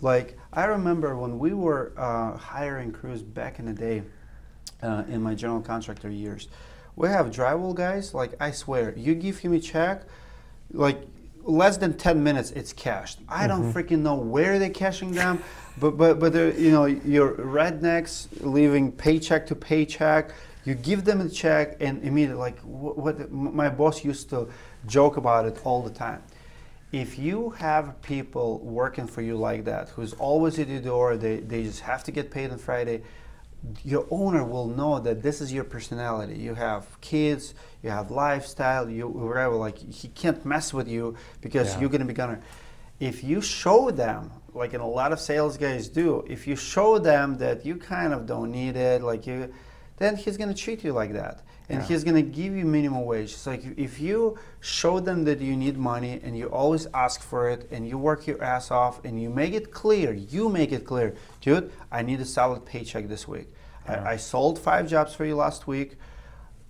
like 0.00 0.38
I 0.52 0.64
remember 0.64 1.16
when 1.16 1.38
we 1.38 1.54
were 1.54 1.92
uh, 1.96 2.36
hiring 2.36 2.92
crews 2.92 3.22
back 3.22 3.58
in 3.58 3.66
the 3.66 3.72
day, 3.72 4.02
uh, 4.82 5.04
in 5.08 5.22
my 5.22 5.34
general 5.34 5.60
contractor 5.60 6.10
years, 6.10 6.48
we 6.96 7.08
have 7.08 7.26
drywall 7.26 7.74
guys. 7.74 8.14
Like 8.14 8.34
I 8.40 8.50
swear, 8.50 8.94
you 8.96 9.14
give 9.14 9.38
him 9.38 9.52
a 9.52 9.60
check, 9.60 10.04
like 10.72 11.00
less 11.48 11.78
than 11.78 11.96
10 11.96 12.22
minutes 12.22 12.50
it's 12.50 12.74
cashed 12.74 13.20
i 13.26 13.46
mm-hmm. 13.46 13.62
don't 13.62 13.72
freaking 13.72 14.00
know 14.00 14.16
where 14.16 14.58
they're 14.58 14.68
cashing 14.68 15.12
them 15.12 15.42
but 15.80 15.96
but 15.96 16.18
but 16.18 16.34
you 16.34 16.70
know 16.70 16.84
your 16.84 17.32
rednecks 17.36 18.26
living 18.42 18.92
paycheck 18.92 19.46
to 19.46 19.54
paycheck 19.54 20.30
you 20.66 20.74
give 20.74 21.04
them 21.04 21.22
a 21.22 21.28
check 21.28 21.76
and 21.80 22.02
immediately 22.02 22.38
like 22.38 22.58
what, 22.60 22.98
what 22.98 23.32
my 23.32 23.68
boss 23.70 24.04
used 24.04 24.28
to 24.28 24.46
joke 24.86 25.16
about 25.16 25.46
it 25.46 25.58
all 25.64 25.82
the 25.82 25.90
time 25.90 26.22
if 26.92 27.18
you 27.18 27.50
have 27.50 28.00
people 28.02 28.60
working 28.60 29.06
for 29.06 29.20
you 29.20 29.36
like 29.36 29.64
that, 29.64 29.90
who's 29.90 30.14
always 30.14 30.58
at 30.58 30.68
your 30.68 30.80
door, 30.80 31.16
they, 31.16 31.36
they 31.36 31.62
just 31.62 31.80
have 31.80 32.02
to 32.04 32.10
get 32.10 32.30
paid 32.30 32.50
on 32.50 32.58
Friday, 32.58 33.02
your 33.84 34.06
owner 34.10 34.44
will 34.44 34.68
know 34.68 34.98
that 35.00 35.22
this 35.22 35.40
is 35.40 35.52
your 35.52 35.64
personality. 35.64 36.36
You 36.38 36.54
have 36.54 36.98
kids, 37.00 37.54
you 37.82 37.90
have 37.90 38.10
lifestyle, 38.10 38.88
you 38.88 39.08
whatever. 39.08 39.56
Like 39.56 39.76
he 39.78 40.08
can't 40.08 40.44
mess 40.46 40.72
with 40.72 40.88
you 40.88 41.16
because 41.40 41.74
yeah. 41.74 41.80
you're 41.80 41.90
gonna 41.90 42.04
be 42.04 42.14
gonna. 42.14 42.40
If 43.00 43.22
you 43.22 43.40
show 43.40 43.90
them, 43.90 44.30
like 44.54 44.74
in 44.74 44.80
a 44.80 44.88
lot 44.88 45.12
of 45.12 45.20
sales 45.20 45.56
guys 45.56 45.88
do, 45.88 46.24
if 46.28 46.46
you 46.46 46.56
show 46.56 46.98
them 46.98 47.36
that 47.38 47.66
you 47.66 47.76
kind 47.76 48.12
of 48.12 48.26
don't 48.26 48.50
need 48.50 48.76
it, 48.76 49.02
like 49.02 49.26
you, 49.26 49.52
then 49.96 50.16
he's 50.16 50.36
gonna 50.36 50.54
treat 50.54 50.84
you 50.84 50.92
like 50.92 51.12
that 51.12 51.42
and 51.68 51.80
yeah. 51.80 51.86
he's 51.86 52.02
going 52.02 52.16
to 52.16 52.22
give 52.22 52.56
you 52.56 52.64
minimum 52.64 53.04
wage. 53.04 53.32
It's 53.32 53.46
like 53.46 53.62
if 53.76 54.00
you 54.00 54.38
show 54.60 55.00
them 55.00 55.24
that 55.24 55.40
you 55.40 55.54
need 55.56 55.76
money 55.76 56.20
and 56.22 56.36
you 56.36 56.46
always 56.46 56.86
ask 56.94 57.20
for 57.22 57.50
it 57.50 57.68
and 57.70 57.86
you 57.86 57.98
work 57.98 58.26
your 58.26 58.42
ass 58.42 58.70
off 58.70 59.04
and 59.04 59.20
you 59.20 59.28
make 59.28 59.52
it 59.52 59.70
clear, 59.70 60.12
you 60.12 60.48
make 60.48 60.72
it 60.72 60.84
clear, 60.84 61.14
dude, 61.40 61.70
I 61.92 62.02
need 62.02 62.20
a 62.20 62.24
solid 62.24 62.64
paycheck 62.64 63.08
this 63.08 63.28
week. 63.28 63.48
Yeah. 63.86 64.02
I, 64.02 64.12
I 64.12 64.16
sold 64.16 64.58
five 64.58 64.88
jobs 64.88 65.14
for 65.14 65.26
you 65.26 65.36
last 65.36 65.66
week. 65.66 65.96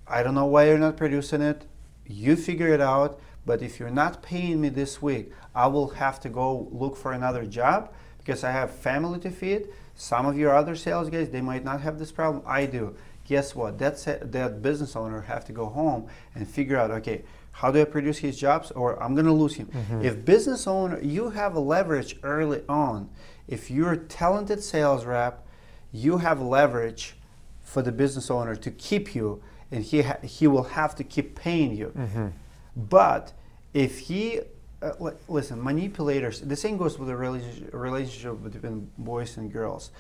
I 0.07 0.23
don't 0.23 0.35
know 0.35 0.47
why 0.47 0.67
you're 0.67 0.79
not 0.79 0.97
producing 0.97 1.43
it. 1.43 1.65
You 2.07 2.35
figure 2.35 2.69
it 2.69 2.81
out. 2.81 3.21
But 3.47 3.63
if 3.63 3.81
you're 3.81 3.89
not 3.89 4.23
paying 4.23 4.61
me 4.61 4.69
this 4.69 5.01
week, 5.01 5.33
I 5.55 5.69
will 5.69 5.89
have 5.89 6.21
to 6.21 6.29
go 6.29 6.69
look 6.71 6.99
for 6.99 7.13
another 7.13 7.47
job 7.47 7.95
because 8.19 8.45
I 8.45 8.51
have 8.51 8.71
family 8.71 9.19
to 9.21 9.31
feed. 9.31 9.69
Some 9.95 10.27
of 10.27 10.37
your 10.37 10.55
other 10.55 10.77
sales 10.77 11.09
guys, 11.09 11.31
they 11.31 11.41
might 11.41 11.65
not 11.65 11.81
have 11.81 11.99
this 11.99 12.13
problem. 12.13 12.43
I 12.47 12.67
do 12.67 12.95
guess 13.29 13.55
what? 13.55 13.79
That's 13.79 14.05
that 14.05 14.63
business 14.63 14.97
owner 14.97 15.21
have 15.21 15.45
to 15.47 15.53
go 15.53 15.67
home 15.67 16.09
and 16.35 16.49
figure 16.49 16.79
out, 16.79 16.91
okay, 16.91 17.25
how 17.53 17.71
do 17.71 17.81
I 17.81 17.85
produce 17.85 18.19
his 18.19 18.39
jobs 18.39 18.71
or 18.71 19.03
I'm 19.03 19.15
going 19.15 19.27
to 19.27 19.33
lose 19.33 19.55
him. 19.55 19.67
Mm-hmm. 19.67 20.05
If 20.05 20.25
business 20.25 20.67
owner, 20.67 21.01
you 21.01 21.31
have 21.31 21.55
a 21.55 21.61
leverage 21.61 22.17
early 22.23 22.63
on. 22.69 23.11
If 23.47 23.71
you're 23.71 23.93
a 23.93 23.99
talented 23.99 24.63
sales 24.63 25.05
rep, 25.05 25.47
you 25.93 26.19
have 26.19 26.41
leverage 26.41 27.17
for 27.63 27.83
the 27.83 27.93
business 27.93 28.31
owner 28.31 28.57
to 28.57 28.71
keep 28.71 29.15
you 29.15 29.43
and 29.71 29.85
he 29.85 30.03
ha- 30.03 30.23
he 30.23 30.47
will 30.47 30.63
have 30.63 30.95
to 30.97 31.05
keep 31.05 31.35
paying 31.35 31.77
you. 31.77 31.93
Mm-hmm. 31.95 32.29
But 32.77 33.33
if 33.75 33.99
he 33.99 34.41
uh, 34.81 34.93
li- 35.01 35.13
listen, 35.29 35.63
manipulators. 35.63 36.41
The 36.41 36.57
same 36.57 36.77
goes 36.77 36.99
with 36.99 37.09
the 37.09 37.17
relationship, 37.17 37.71
relationship 37.73 38.43
between 38.43 38.91
boys 38.97 39.37
and 39.37 39.53
girls. 39.53 39.91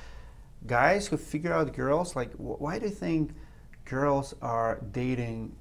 Guys 0.66 1.06
who 1.06 1.16
figure 1.16 1.52
out 1.52 1.72
girls, 1.74 2.16
like, 2.16 2.32
wh- 2.34 2.60
why 2.60 2.78
do 2.78 2.86
you 2.86 2.90
think 2.90 3.30
girls 3.84 4.34
are 4.42 4.80
dating 4.92 5.54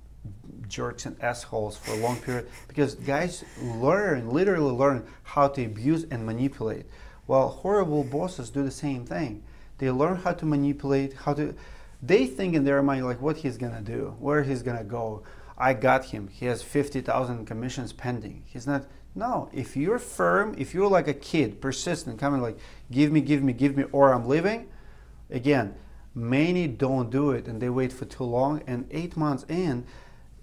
jerks 0.67 1.05
and 1.05 1.15
assholes 1.21 1.77
for 1.77 1.91
a 1.91 1.97
long 1.97 2.17
period? 2.17 2.49
Because 2.67 2.95
guys 2.95 3.43
learn, 3.61 4.29
literally 4.29 4.71
learn 4.71 5.05
how 5.23 5.47
to 5.49 5.63
abuse 5.65 6.05
and 6.11 6.25
manipulate. 6.25 6.85
While 7.25 7.49
horrible 7.49 8.03
bosses 8.03 8.49
do 8.49 8.63
the 8.63 8.71
same 8.71 9.05
thing. 9.05 9.43
They 9.77 9.91
learn 9.91 10.17
how 10.17 10.33
to 10.33 10.45
manipulate, 10.45 11.13
how 11.13 11.33
to. 11.35 11.53
They 12.01 12.25
think 12.25 12.55
in 12.55 12.63
their 12.63 12.81
mind 12.81 13.05
like 13.05 13.21
what 13.21 13.37
he's 13.37 13.57
gonna 13.57 13.81
do, 13.81 14.15
where 14.19 14.43
he's 14.43 14.63
gonna 14.63 14.83
go. 14.83 15.23
I 15.57 15.73
got 15.73 16.05
him. 16.05 16.29
He 16.29 16.45
has 16.45 16.61
fifty 16.63 17.01
thousand 17.01 17.45
commissions 17.45 17.93
pending. 17.93 18.43
He's 18.45 18.65
not. 18.65 18.85
No, 19.13 19.49
if 19.51 19.75
you're 19.75 19.99
firm, 19.99 20.55
if 20.57 20.73
you're 20.73 20.89
like 20.89 21.07
a 21.07 21.13
kid, 21.13 21.59
persistent, 21.59 22.19
coming 22.19 22.41
like, 22.41 22.57
give 22.91 23.11
me, 23.11 23.19
give 23.19 23.43
me, 23.43 23.53
give 23.53 23.75
me, 23.75 23.83
or 23.91 24.13
I'm 24.13 24.27
leaving. 24.27 24.67
Again, 25.29 25.75
many 26.15 26.67
don't 26.67 27.09
do 27.09 27.31
it 27.31 27.47
and 27.47 27.61
they 27.61 27.69
wait 27.69 27.91
for 27.93 28.05
too 28.05 28.23
long. 28.23 28.61
And 28.67 28.87
eight 28.91 29.15
months 29.17 29.45
in, 29.49 29.85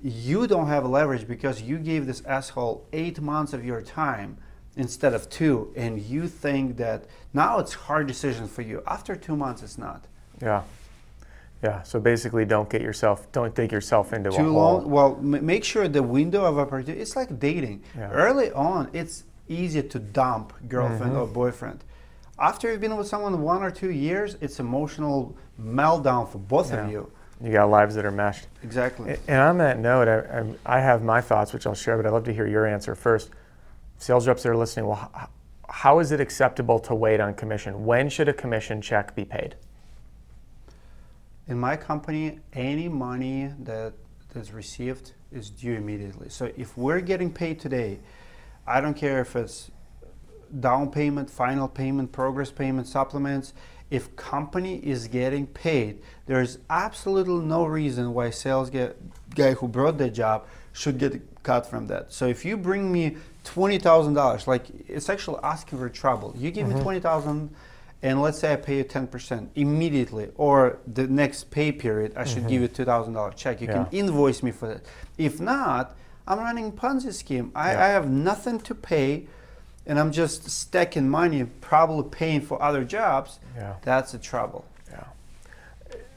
you 0.02 0.46
don't 0.46 0.68
have 0.68 0.84
leverage 0.86 1.26
because 1.26 1.62
you 1.62 1.78
gave 1.78 2.06
this 2.06 2.22
asshole 2.26 2.86
eight 2.92 3.20
months 3.20 3.52
of 3.52 3.64
your 3.64 3.80
time 3.80 4.36
instead 4.76 5.14
of 5.14 5.30
two, 5.30 5.72
and 5.76 6.00
you 6.02 6.26
think 6.26 6.76
that 6.78 7.04
now 7.32 7.58
it's 7.60 7.72
hard 7.74 8.06
decision 8.08 8.48
for 8.48 8.62
you. 8.62 8.82
After 8.88 9.14
two 9.14 9.36
months, 9.36 9.62
it's 9.62 9.78
not. 9.78 10.04
Yeah. 10.42 10.62
Yeah. 11.62 11.82
So 11.84 12.00
basically, 12.00 12.44
don't 12.44 12.68
get 12.68 12.82
yourself, 12.82 13.30
don't 13.32 13.54
dig 13.54 13.70
yourself 13.72 14.12
into 14.12 14.30
a 14.30 14.32
Too 14.32 14.42
hole. 14.52 14.52
long. 14.52 14.90
Well, 14.90 15.16
m- 15.20 15.46
make 15.46 15.62
sure 15.64 15.86
the 15.88 16.02
window 16.02 16.44
of 16.44 16.58
opportunity. 16.58 17.00
It's 17.00 17.14
like 17.16 17.38
dating. 17.38 17.84
Yeah. 17.96 18.10
Early 18.10 18.50
on, 18.52 18.90
it's 18.92 19.22
easier 19.48 19.82
to 19.82 19.98
dump 20.00 20.52
girlfriend 20.68 21.12
Mm-hmm. 21.12 21.20
or 21.22 21.26
boyfriend. 21.28 21.84
After 22.38 22.70
you've 22.70 22.80
been 22.80 22.96
with 22.96 23.06
someone 23.06 23.42
one 23.42 23.62
or 23.62 23.70
two 23.70 23.90
years, 23.90 24.36
it's 24.40 24.58
emotional 24.58 25.36
meltdown 25.60 26.28
for 26.28 26.38
both 26.38 26.72
Yeah. 26.72 26.84
of 26.84 26.90
you. 26.90 27.10
You 27.40 27.52
got 27.52 27.68
lives 27.70 27.94
that 27.96 28.04
are 28.04 28.10
meshed. 28.10 28.46
Exactly. 28.62 29.16
And 29.28 29.40
on 29.40 29.58
that 29.58 29.78
note, 29.78 30.08
I, 30.08 30.40
I 30.40 30.78
I 30.78 30.80
have 30.80 31.02
my 31.02 31.20
thoughts, 31.20 31.52
which 31.52 31.66
I'll 31.66 31.74
share, 31.74 31.96
but 31.96 32.06
I'd 32.06 32.12
love 32.12 32.24
to 32.24 32.32
hear 32.32 32.46
your 32.46 32.66
answer 32.66 32.94
first. 32.94 33.30
Sales 33.98 34.26
reps 34.26 34.42
that 34.42 34.50
are 34.50 34.56
listening, 34.56 34.86
well, 34.86 35.10
how 35.68 35.98
is 35.98 36.10
it 36.12 36.20
acceptable 36.20 36.78
to 36.80 36.94
wait 36.94 37.20
on 37.20 37.34
commission? 37.34 37.84
When 37.84 38.08
should 38.08 38.28
a 38.28 38.32
commission 38.32 38.80
check 38.80 39.14
be 39.14 39.24
paid? 39.24 39.56
In 41.46 41.58
my 41.58 41.76
company, 41.76 42.40
any 42.52 42.88
money 42.88 43.52
that 43.60 43.92
is 44.34 44.52
received 44.52 45.12
is 45.30 45.50
due 45.50 45.74
immediately. 45.74 46.28
So 46.28 46.50
if 46.56 46.76
we're 46.76 47.00
getting 47.00 47.30
paid 47.32 47.60
today, 47.60 47.98
I 48.66 48.80
don't 48.80 48.94
care 48.94 49.20
if 49.20 49.36
it's 49.36 49.70
down 50.60 50.90
payment, 50.90 51.30
final 51.30 51.68
payment, 51.68 52.12
progress 52.12 52.50
payment, 52.50 52.86
supplements. 52.86 53.52
If 53.90 54.16
company 54.16 54.76
is 54.76 55.08
getting 55.08 55.46
paid, 55.46 56.00
there's 56.26 56.58
absolutely 56.70 57.44
no 57.44 57.64
reason 57.64 58.14
why 58.14 58.30
sales 58.30 58.70
get, 58.70 58.96
guy 59.34 59.54
who 59.54 59.68
brought 59.68 59.98
the 59.98 60.10
job 60.10 60.46
should 60.72 60.98
get 60.98 61.20
cut 61.42 61.66
from 61.66 61.86
that. 61.88 62.12
So 62.12 62.26
if 62.26 62.44
you 62.44 62.56
bring 62.56 62.90
me 62.90 63.16
twenty 63.44 63.78
thousand 63.78 64.14
dollars, 64.14 64.48
like 64.48 64.66
it's 64.88 65.08
actually 65.08 65.40
asking 65.42 65.78
for 65.78 65.88
trouble. 65.88 66.34
You 66.36 66.50
give 66.50 66.66
me 66.66 66.74
mm-hmm. 66.74 66.82
twenty 66.82 67.00
thousand 67.00 67.54
and 68.04 68.20
let's 68.20 68.38
say 68.38 68.52
I 68.52 68.56
pay 68.56 68.76
you 68.76 68.84
10% 68.84 69.48
immediately, 69.54 70.28
or 70.36 70.78
the 70.86 71.06
next 71.08 71.50
pay 71.50 71.72
period, 71.72 72.12
I 72.14 72.24
should 72.24 72.46
give 72.46 72.60
mm-hmm. 72.60 72.82
you 72.82 72.86
$2,000 72.86 73.34
check. 73.34 73.62
You 73.62 73.66
Yeah. 73.66 73.84
can 73.84 73.86
invoice 73.92 74.42
me 74.42 74.50
for 74.50 74.68
that. 74.68 74.82
If 75.16 75.40
not, 75.40 75.96
I'm 76.28 76.38
running 76.38 76.70
Ponzi 76.72 77.14
scheme. 77.14 77.50
I, 77.54 77.72
Yeah. 77.72 77.84
I 77.84 77.88
have 77.88 78.10
nothing 78.10 78.60
to 78.60 78.74
pay, 78.74 79.26
and 79.86 79.98
I'm 79.98 80.12
just 80.12 80.48
stacking 80.48 81.08
money, 81.08 81.44
probably 81.44 82.08
paying 82.10 82.40
for 82.40 82.60
other 82.62 82.84
jobs. 82.84 83.38
Yeah. 83.56 83.74
That's 83.82 84.14
a 84.14 84.18
trouble. 84.18 84.64
Yeah. 84.90 85.04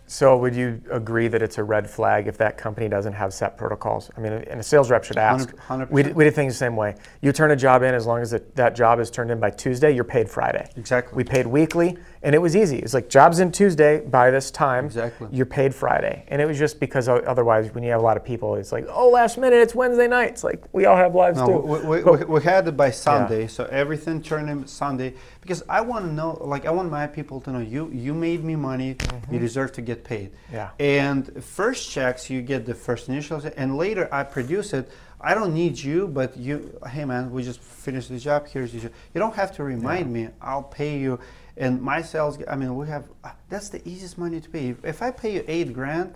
So 0.09 0.37
would 0.37 0.55
you 0.55 0.81
agree 0.89 1.27
that 1.27 1.41
it's 1.41 1.57
a 1.57 1.63
red 1.63 1.89
flag 1.89 2.27
if 2.27 2.37
that 2.37 2.57
company 2.57 2.87
doesn't 2.87 3.13
have 3.13 3.33
set 3.33 3.57
protocols? 3.57 4.09
I 4.15 4.21
mean, 4.21 4.31
and 4.31 4.59
a 4.59 4.63
sales 4.63 4.89
rep 4.89 5.03
should 5.03 5.17
ask. 5.17 5.53
100%. 5.53 5.91
We, 5.91 6.03
did 6.03 6.33
things 6.33 6.53
the 6.53 6.57
same 6.57 6.77
way. 6.77 6.95
You 7.21 7.33
turn 7.33 7.51
a 7.51 7.57
job 7.57 7.83
in, 7.83 7.93
as 7.93 8.05
long 8.05 8.21
as 8.21 8.31
it, 8.31 8.55
that 8.55 8.73
job 8.73 9.01
is 9.01 9.11
turned 9.11 9.31
in 9.31 9.39
by 9.39 9.49
Tuesday, 9.49 9.91
you're 9.93 10.05
paid 10.05 10.29
Friday. 10.29 10.69
Exactly. 10.77 11.17
We 11.17 11.25
paid 11.25 11.45
weekly, 11.45 11.97
and 12.23 12.33
it 12.33 12.39
was 12.39 12.55
easy. 12.55 12.77
It's 12.79 12.93
like 12.93 13.09
jobs 13.09 13.39
in 13.39 13.51
Tuesday 13.51 13.99
by 14.01 14.31
this 14.31 14.51
time. 14.51 14.85
Exactly. 14.85 15.27
You're 15.31 15.45
paid 15.45 15.73
Friday, 15.73 16.25
and 16.29 16.41
it 16.41 16.45
was 16.45 16.57
just 16.57 16.79
because 16.79 17.07
o- 17.09 17.17
otherwise, 17.27 17.73
when 17.73 17.83
you 17.83 17.91
have 17.91 17.99
a 17.99 18.03
lot 18.03 18.17
of 18.17 18.25
people, 18.25 18.55
it's 18.55 18.71
like, 18.71 18.85
oh, 18.89 19.09
last 19.09 19.37
minute, 19.37 19.57
it's 19.57 19.75
Wednesday 19.75 20.07
night. 20.07 20.29
It's 20.31 20.43
like 20.43 20.63
we 20.73 20.85
all 20.85 20.97
have 20.97 21.13
lives 21.15 21.37
No, 21.37 21.47
too. 21.47 21.57
we, 21.59 21.79
we, 21.97 22.01
But- 22.01 22.29
we, 22.29 22.41
had 22.41 22.67
it 22.67 22.77
by 22.77 22.91
Sunday, 22.91 23.47
so 23.47 23.65
everything 23.65 24.21
turned 24.21 24.49
in 24.49 24.67
Sunday 24.67 25.13
because 25.41 25.63
I 25.69 25.81
want 25.81 26.05
to 26.05 26.11
know, 26.11 26.37
like, 26.41 26.65
I 26.65 26.71
want 26.71 26.89
my 26.91 27.07
people 27.07 27.39
to 27.41 27.51
know 27.51 27.59
you 27.59 27.89
you 27.91 28.13
made 28.13 28.43
me 28.43 28.55
money, 28.55 28.95
you 29.31 29.39
deserve 29.39 29.71
to 29.73 29.81
get 29.81 30.03
paid. 30.03 30.31
Mm-hmm. 30.31 30.55
Yeah. 30.55 30.69
And 30.79 31.43
first 31.43 31.89
checks, 31.89 32.29
you 32.29 32.41
get 32.41 32.65
the 32.65 32.73
first 32.73 33.09
initials, 33.09 33.45
and 33.45 33.77
later 33.77 34.07
I 34.11 34.23
produce 34.23 34.73
it. 34.73 34.89
I 35.19 35.33
don't 35.33 35.53
need 35.55 35.79
you, 35.79 36.07
but 36.07 36.37
you, 36.37 36.79
hey 36.87 37.03
man, 37.03 37.31
we 37.31 37.41
just 37.41 37.59
finished 37.59 38.09
the 38.09 38.19
job. 38.19 38.47
Here's 38.47 38.71
job. 38.71 38.91
You 39.15 39.19
don't 39.19 39.33
have 39.35 39.51
to 39.55 39.63
remind 39.63 40.13
me. 40.13 40.29
I'll 40.41 40.61
pay 40.61 40.99
you. 40.99 41.19
And 41.57 41.81
my 41.81 42.01
sales, 42.01 42.37
I 42.47 42.55
mean, 42.55 42.75
we 42.75 42.87
have. 42.87 43.05
Uh, 43.23 43.31
that's 43.49 43.69
the 43.69 43.87
easiest 43.87 44.17
money 44.17 44.39
to 44.39 44.49
pay. 44.49 44.69
If, 44.69 44.85
if 44.85 45.01
I 45.01 45.11
pay 45.11 45.33
you 45.35 45.43
eight 45.47 45.73
grand, 45.73 46.13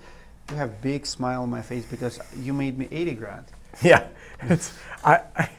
you 0.49 0.55
have 0.55 0.81
big 0.81 1.05
smile 1.05 1.43
on 1.43 1.49
my 1.49 1.61
face 1.61 1.85
because 1.85 2.19
you 2.37 2.53
made 2.53 2.77
me 2.77 2.87
eighty 2.91 3.13
grand. 3.13 3.45
Yeah, 3.81 4.05
it's 4.41 4.77
I, 5.05 5.21
I 5.37 5.49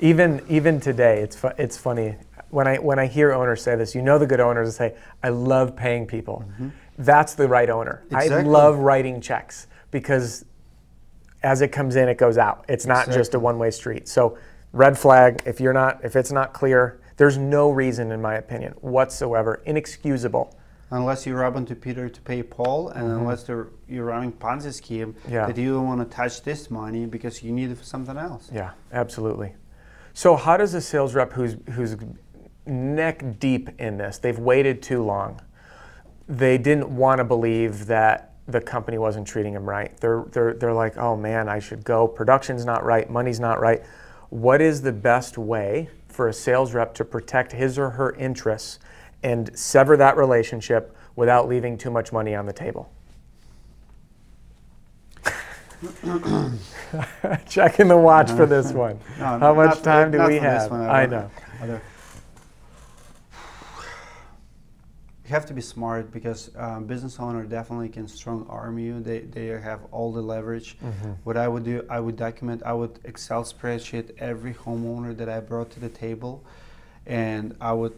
even 0.00 0.44
even 0.48 0.78
today 0.78 1.22
it's 1.22 1.36
fu- 1.36 1.56
it's 1.56 1.78
funny 1.78 2.16
when 2.50 2.68
I 2.68 2.76
when 2.76 2.98
I 2.98 3.06
hear 3.06 3.32
owners 3.32 3.62
say 3.62 3.76
this. 3.76 3.94
You 3.94 4.02
know 4.02 4.18
the 4.18 4.26
good 4.26 4.40
owners 4.40 4.76
say, 4.76 4.94
"I 5.22 5.30
love 5.30 5.74
paying 5.74 6.06
people." 6.06 6.44
Mm-hmm. 6.46 6.68
That's 6.98 7.32
the 7.32 7.48
right 7.48 7.70
owner. 7.70 8.04
I 8.12 8.26
love 8.26 8.78
writing 8.78 9.22
checks 9.22 9.68
because 9.90 10.44
as 11.42 11.62
it 11.62 11.68
comes 11.68 11.96
in, 11.96 12.08
it 12.08 12.18
goes 12.18 12.36
out. 12.36 12.66
It's 12.68 12.84
not 12.84 13.10
just 13.10 13.34
a 13.34 13.38
one 13.38 13.58
way 13.58 13.70
street. 13.70 14.06
So 14.06 14.36
red 14.72 14.98
flag 14.98 15.42
if 15.46 15.60
you're 15.60 15.72
not 15.72 16.04
if 16.04 16.14
it's 16.14 16.30
not 16.30 16.52
clear. 16.52 17.00
There's 17.22 17.38
no 17.38 17.70
reason, 17.70 18.10
in 18.10 18.20
my 18.20 18.34
opinion, 18.34 18.72
whatsoever, 18.80 19.62
inexcusable. 19.64 20.58
unless 20.90 21.24
you're 21.24 21.38
robbing 21.38 21.64
to 21.66 21.76
Peter 21.76 22.08
to 22.08 22.20
pay 22.20 22.42
Paul, 22.42 22.88
and 22.88 23.04
mm-hmm. 23.04 23.20
unless 23.20 23.44
they're, 23.44 23.68
you're 23.88 24.06
running 24.06 24.32
Ponzi 24.32 24.74
scheme, 24.74 25.14
Yeah. 25.30 25.46
that 25.46 25.56
you 25.56 25.72
don't 25.74 25.86
want 25.86 26.00
to 26.00 26.16
touch 26.16 26.42
this 26.42 26.68
money 26.68 27.06
because 27.06 27.40
you 27.44 27.52
need 27.52 27.70
it 27.70 27.78
for 27.78 27.84
something 27.84 28.16
else. 28.18 28.50
Yeah, 28.52 28.70
absolutely. 28.92 29.54
So 30.14 30.34
how 30.34 30.56
does 30.56 30.74
a 30.74 30.80
sales 30.80 31.14
rep 31.14 31.32
who's 31.32 31.54
who's 31.70 31.94
neck 32.66 33.38
deep 33.38 33.68
in 33.78 33.98
this, 33.98 34.18
they've 34.18 34.40
waited 34.40 34.82
too 34.82 35.04
long, 35.04 35.40
they 36.28 36.58
didn't 36.58 36.88
want 36.88 37.18
to 37.18 37.24
believe 37.24 37.86
that 37.86 38.34
the 38.48 38.60
company 38.60 38.98
wasn't 38.98 39.28
treating 39.28 39.54
them 39.54 39.64
right. 39.64 39.96
They're 39.98 40.24
they're 40.32 40.54
they're 40.54 40.74
like, 40.74 40.96
oh 40.98 41.16
man, 41.16 41.48
I 41.48 41.60
should 41.60 41.84
go. 41.84 42.08
Production's 42.08 42.64
not 42.64 42.84
right, 42.84 43.08
money's 43.08 43.38
not 43.38 43.60
right. 43.60 43.80
What 44.30 44.60
is 44.60 44.82
the 44.82 44.92
best 44.92 45.38
way 45.38 45.88
for 46.12 46.28
a 46.28 46.32
sales 46.32 46.74
rep 46.74 46.94
to 46.94 47.04
protect 47.04 47.52
his 47.52 47.78
or 47.78 47.90
her 47.90 48.14
interests 48.14 48.78
and 49.22 49.56
sever 49.58 49.96
that 49.96 50.16
relationship 50.16 50.96
without 51.16 51.48
leaving 51.48 51.76
too 51.78 51.90
much 51.90 52.12
money 52.12 52.34
on 52.34 52.46
the 52.46 52.52
table? 52.52 52.92
Checking 57.48 57.88
the 57.88 57.96
watch 57.96 58.30
for 58.30 58.46
this 58.46 58.72
one. 58.72 58.98
No, 59.18 59.38
How 59.38 59.54
much 59.54 59.82
time 59.82 60.10
do 60.10 60.22
we 60.26 60.36
have? 60.36 60.70
one, 60.70 60.82
I 60.82 61.06
don't- 61.06 61.10
know. 61.10 61.30
other- 61.62 61.82
You 65.24 65.30
have 65.30 65.46
to 65.46 65.54
be 65.54 65.60
smart 65.60 66.10
because 66.12 66.50
um, 66.56 66.84
business 66.86 67.20
owner 67.20 67.44
definitely 67.44 67.88
can 67.88 68.08
strong 68.08 68.44
arm 68.48 68.78
you. 68.78 69.00
They, 69.00 69.20
they 69.20 69.46
have 69.46 69.80
all 69.92 70.12
the 70.12 70.20
leverage. 70.20 70.76
Mm-hmm. 70.80 71.12
What 71.22 71.36
I 71.36 71.46
would 71.46 71.62
do, 71.64 71.86
I 71.88 72.00
would 72.00 72.16
document. 72.16 72.62
I 72.66 72.72
would 72.72 72.98
Excel 73.04 73.44
spreadsheet 73.44 74.10
every 74.18 74.52
homeowner 74.52 75.16
that 75.16 75.28
I 75.28 75.38
brought 75.38 75.70
to 75.72 75.80
the 75.80 75.88
table, 75.88 76.44
and 77.06 77.56
I 77.60 77.72
would 77.72 77.96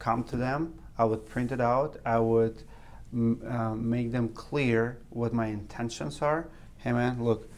come 0.00 0.24
to 0.24 0.36
them. 0.36 0.74
I 0.98 1.04
would 1.04 1.28
print 1.28 1.52
it 1.52 1.60
out. 1.60 1.96
I 2.04 2.18
would 2.18 2.62
m- 3.12 3.40
um, 3.48 3.88
make 3.88 4.10
them 4.10 4.28
clear 4.30 4.98
what 5.10 5.32
my 5.32 5.46
intentions 5.46 6.22
are. 6.22 6.48
Hey 6.78 6.90
man, 6.92 7.22
look, 7.22 7.48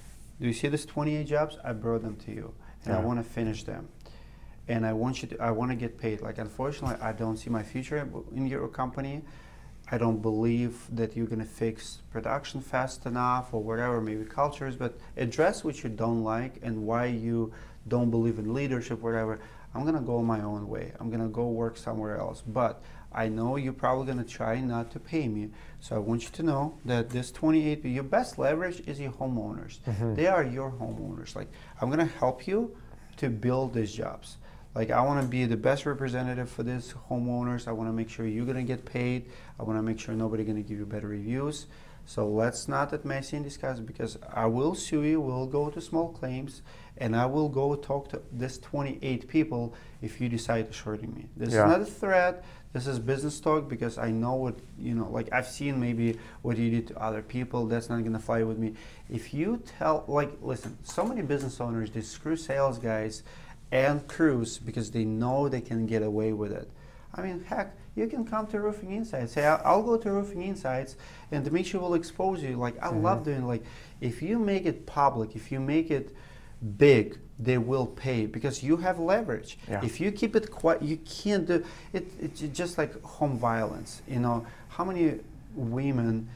do 0.40 0.46
you 0.46 0.52
see 0.52 0.68
these 0.68 0.84
28 0.84 1.26
jobs? 1.26 1.56
I 1.64 1.72
brought 1.72 2.02
them 2.02 2.16
to 2.26 2.32
you, 2.32 2.52
and 2.84 2.94
I 2.94 3.00
want 3.00 3.18
to 3.18 3.24
finish 3.24 3.64
them 3.64 3.88
and 4.68 4.84
I 4.84 4.92
want 4.92 5.22
you 5.22 5.28
to, 5.28 5.42
I 5.42 5.50
want 5.50 5.70
to 5.70 5.76
get 5.76 5.98
paid. 5.98 6.20
Like, 6.20 6.38
unfortunately, 6.38 6.96
I 7.00 7.12
don't 7.12 7.36
see 7.36 7.50
my 7.50 7.62
future 7.62 8.08
in 8.34 8.46
your 8.46 8.66
company. 8.68 9.22
I 9.90 9.98
don't 9.98 10.20
believe 10.20 10.84
that 10.96 11.16
you're 11.16 11.26
going 11.26 11.38
to 11.38 11.44
fix 11.44 11.98
production 12.10 12.60
fast 12.60 13.06
enough 13.06 13.54
or 13.54 13.62
whatever, 13.62 14.00
maybe 14.00 14.24
cultures, 14.24 14.74
but 14.74 14.98
address 15.16 15.62
what 15.62 15.84
you 15.84 15.90
don't 15.90 16.24
like 16.24 16.58
and 16.62 16.84
why 16.84 17.06
you 17.06 17.52
don't 17.86 18.10
believe 18.10 18.40
in 18.40 18.52
leadership, 18.52 19.00
whatever. 19.00 19.38
I'm 19.74 19.82
going 19.82 19.94
to 19.94 20.00
go 20.00 20.22
my 20.22 20.40
own 20.40 20.68
way. 20.68 20.92
I'm 20.98 21.10
going 21.10 21.22
to 21.22 21.28
go 21.28 21.48
work 21.48 21.76
somewhere 21.76 22.18
else. 22.18 22.42
But 22.44 22.82
I 23.12 23.28
know 23.28 23.56
you're 23.56 23.72
probably 23.72 24.06
going 24.06 24.24
to 24.24 24.30
try 24.30 24.60
not 24.60 24.90
to 24.92 24.98
pay 24.98 25.28
me. 25.28 25.50
So 25.80 25.94
I 25.94 25.98
want 26.00 26.24
you 26.24 26.30
to 26.30 26.42
know 26.42 26.78
that 26.84 27.10
this 27.10 27.30
28, 27.30 27.84
your 27.84 28.02
best 28.02 28.38
leverage 28.38 28.82
is 28.86 28.98
your 28.98 29.12
homeowners. 29.12 29.78
Mm-hmm. 29.80 30.14
They 30.14 30.26
are 30.26 30.42
your 30.42 30.72
homeowners. 30.72 31.36
Like, 31.36 31.48
I'm 31.80 31.90
going 31.90 32.06
to 32.06 32.14
help 32.16 32.48
you 32.48 32.76
to 33.18 33.30
build 33.30 33.74
these 33.74 33.92
jobs. 33.92 34.38
Like 34.76 34.90
I 34.90 35.00
want 35.00 35.22
to 35.22 35.26
be 35.26 35.46
the 35.46 35.56
best 35.56 35.86
representative 35.86 36.50
for 36.50 36.62
these 36.62 36.92
homeowners. 37.10 37.66
I 37.66 37.72
want 37.72 37.88
to 37.88 37.94
make 37.94 38.10
sure 38.10 38.26
you're 38.26 38.44
gonna 38.44 38.62
get 38.62 38.84
paid. 38.84 39.30
I 39.58 39.62
want 39.62 39.78
to 39.78 39.82
make 39.82 39.98
sure 39.98 40.14
nobody 40.14 40.44
gonna 40.44 40.60
give 40.60 40.78
you 40.78 40.84
better 40.84 41.08
reviews. 41.08 41.64
So 42.04 42.28
let's 42.28 42.68
not 42.68 42.90
get 42.90 43.02
messy 43.06 43.36
and 43.36 43.44
discuss 43.44 43.80
because 43.80 44.18
I 44.30 44.44
will 44.44 44.74
sue 44.74 45.02
you. 45.02 45.18
We'll 45.18 45.46
go 45.46 45.70
to 45.70 45.80
small 45.80 46.10
claims, 46.10 46.60
and 46.98 47.16
I 47.16 47.24
will 47.24 47.48
go 47.48 47.74
talk 47.74 48.10
to 48.10 48.20
this 48.30 48.58
28 48.58 49.26
people 49.28 49.74
if 50.02 50.20
you 50.20 50.28
decide 50.28 50.66
to 50.66 50.74
shorting 50.74 51.14
me. 51.14 51.26
This 51.34 51.54
Yeah. 51.54 51.64
is 51.64 51.70
not 51.72 51.80
a 51.80 51.86
threat. 51.86 52.44
This 52.74 52.86
is 52.86 52.98
business 52.98 53.40
talk 53.40 53.70
because 53.70 53.96
I 53.96 54.10
know 54.10 54.34
what 54.34 54.58
you 54.78 54.94
know. 54.94 55.08
Like 55.10 55.32
I've 55.32 55.48
seen 55.48 55.80
maybe 55.80 56.18
what 56.42 56.58
you 56.58 56.70
did 56.70 56.88
to 56.88 57.02
other 57.02 57.22
people. 57.22 57.64
That's 57.66 57.88
not 57.88 58.04
gonna 58.04 58.18
fly 58.18 58.42
with 58.42 58.58
me. 58.58 58.74
If 59.08 59.32
you 59.32 59.62
tell, 59.78 60.04
like, 60.06 60.32
listen, 60.42 60.76
so 60.82 61.02
many 61.02 61.22
business 61.22 61.62
owners 61.62 61.90
they 61.92 62.02
screw 62.02 62.36
sales 62.36 62.78
guys 62.78 63.22
and 63.72 64.06
crews 64.08 64.58
because 64.58 64.90
they 64.90 65.04
know 65.04 65.48
they 65.48 65.60
can 65.60 65.86
get 65.86 66.02
away 66.02 66.32
with 66.32 66.52
it. 66.52 66.70
I 67.14 67.22
mean, 67.22 67.44
heck, 67.44 67.74
you 67.94 68.06
can 68.06 68.24
come 68.24 68.46
to 68.48 68.60
Roofing 68.60 68.92
Insights. 68.92 69.32
Say, 69.32 69.46
"I'll- 69.46 69.62
I'll 69.64 69.82
go 69.82 69.96
to 69.96 70.12
Roofing 70.12 70.42
Insights, 70.42 70.96
and 71.32 71.44
Dmitry 71.44 71.80
will 71.80 71.94
expose 71.94 72.42
you. 72.42 72.56
Like, 72.56 72.76
I 72.82 72.90
love 72.90 73.20
mm-hmm. 73.20 73.30
doing 73.30 73.46
like, 73.46 73.64
if 74.00 74.22
you 74.22 74.38
make 74.38 74.66
it 74.66 74.86
public, 74.86 75.34
if 75.34 75.50
you 75.50 75.58
make 75.60 75.90
it 75.90 76.14
big, 76.76 77.18
they 77.38 77.58
will 77.58 77.86
pay 77.86 78.26
because 78.26 78.62
you 78.62 78.78
have 78.78 78.98
leverage. 78.98 79.58
Yeah. 79.68 79.84
If 79.84 80.00
you 80.00 80.10
keep 80.12 80.36
it 80.36 80.50
quiet, 80.50 80.82
you 80.82 80.98
can't 80.98 81.46
do 81.46 81.64
it. 81.92 82.06
It's 82.20 82.40
just 82.40 82.78
like 82.78 83.02
home 83.02 83.38
violence. 83.38 84.02
You 84.06 84.20
know, 84.20 84.46
how 84.68 84.84
many 84.84 85.20
women 85.54 86.28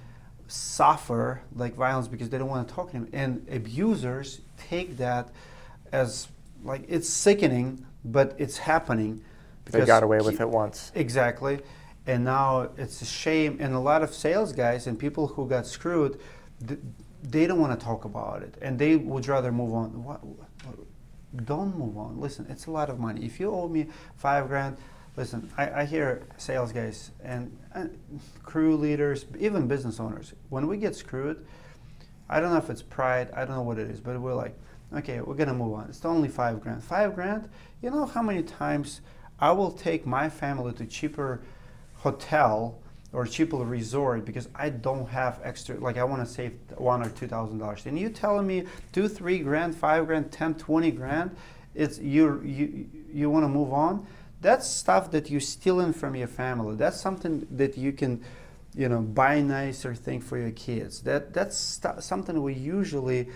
suffer 0.47 1.43
like 1.55 1.75
violence 1.75 2.09
because 2.09 2.29
they 2.29 2.39
don't 2.39 2.49
want 2.49 2.67
to 2.69 2.75
talk 2.75 2.91
to 2.91 2.97
him, 2.97 3.09
and 3.13 3.47
abusers 3.51 4.41
take 4.57 4.97
that 4.97 5.29
as 5.93 6.29
like 6.63 6.85
it's 6.89 7.09
sickening, 7.09 7.85
but 8.05 8.35
it's 8.39 8.59
happening. 8.59 9.23
Because 9.65 9.81
They 9.81 9.87
got 9.87 10.03
away 10.03 10.21
with 10.21 10.41
it 10.41 10.49
once. 10.49 10.93
Exactly. 10.95 11.61
And 12.07 12.25
now 12.25 12.71
it's 12.77 13.03
a 13.03 13.05
shame. 13.05 13.59
And 13.61 13.75
a 13.75 13.79
lot 13.79 14.03
of 14.03 14.13
sales 14.13 14.53
guys 14.53 14.87
and 14.87 14.99
people 14.99 15.29
who 15.29 15.49
got 15.49 15.67
screwed, 15.67 16.19
they 17.23 17.47
don't 17.47 17.61
want 17.61 17.79
to 17.79 17.85
talk 17.85 18.05
about 18.05 18.43
it. 18.43 18.57
And 18.63 18.79
they 18.79 18.97
would 18.97 19.29
rather 19.29 19.53
move 19.53 19.75
on. 19.75 20.05
What, 20.05 20.21
don't 21.45 21.77
move 21.79 21.97
on. 21.97 22.21
Listen, 22.21 22.47
it's 22.49 22.67
a 22.67 22.71
lot 22.71 22.91
of 22.91 22.99
money. 22.99 23.25
If 23.25 23.39
you 23.39 23.53
owe 23.53 23.69
me 23.69 23.87
five 24.17 24.49
grand, 24.49 24.77
listen, 25.17 25.49
I, 25.57 25.71
I 25.71 25.85
hear 25.85 26.27
sales 26.39 26.73
guys 26.73 27.13
and, 27.23 27.57
and 27.75 27.99
crew 28.43 28.77
leaders, 28.77 29.27
even 29.39 29.69
business 29.69 30.01
owners, 30.01 30.35
when 30.49 30.67
we 30.67 30.77
get 30.77 30.97
screwed, 30.97 31.47
I 32.29 32.41
don't 32.41 32.51
know 32.51 32.59
if 32.59 32.71
it's 32.71 32.83
pride, 32.83 33.31
I 33.35 33.45
don't 33.45 33.57
know 33.57 33.63
what 33.63 33.79
it 33.79 33.91
is, 33.91 34.01
but 34.01 34.21
we're 34.21 34.35
like, 34.35 34.59
okay, 34.95 35.21
we're 35.21 35.35
gonna 35.35 35.55
move 35.55 35.75
on. 35.75 35.89
It's 35.89 36.05
only 36.05 36.29
five 36.29 36.61
grand. 36.61 36.83
Five 36.83 37.15
grand, 37.15 37.49
you 37.83 37.91
know 37.91 38.07
how 38.07 38.23
many 38.23 38.43
times 38.43 39.01
I 39.39 39.53
will 39.53 39.71
take 39.71 40.07
my 40.07 40.29
family 40.29 40.73
to 40.75 40.87
cheaper 40.87 41.41
hotel 41.97 42.79
or 43.13 43.27
cheaper 43.27 43.57
resort 43.57 44.25
because 44.25 44.49
I 44.55 44.71
don't 44.71 45.09
have 45.09 45.41
extra 45.43 45.79
like 45.79 45.97
I 45.97 46.05
want 46.05 46.27
to 46.27 46.33
save 46.33 46.59
one 46.77 47.05
or 47.05 47.11
two 47.11 47.27
thousand 47.27 47.59
dollars. 47.59 47.87
And 47.87 47.99
you 47.99 48.11
telling 48.11 48.47
me 48.47 48.65
two, 48.93 49.09
three 49.09 49.39
grand, 49.39 49.75
five 49.75 50.07
grand, 50.07 50.31
ten, 50.31 50.55
twenty 50.55 50.91
grand, 50.91 51.35
it's 51.75 51.99
you 51.99 52.41
you 52.43 52.87
you 53.13 53.31
want 53.31 53.45
to 53.45 53.49
move 53.49 53.73
on. 53.73 54.07
That's 54.41 54.67
stuff 54.67 55.11
that 55.11 55.31
you're 55.31 55.41
stealing 55.41 55.93
from 55.93 56.15
your 56.15 56.29
family. 56.29 56.77
That's 56.77 57.01
something 57.01 57.47
that 57.51 57.77
you 57.77 57.93
can 57.93 58.23
you 58.75 58.89
know 58.89 59.01
buy 59.01 59.41
nicer 59.41 59.95
thing 59.95 60.21
for 60.21 60.39
your 60.39 60.53
kids 60.53 61.01
that 61.01 61.33
that's 61.35 61.57
stu- 61.57 62.01
something 62.01 62.41
we 62.41 62.55
usually 62.55 63.29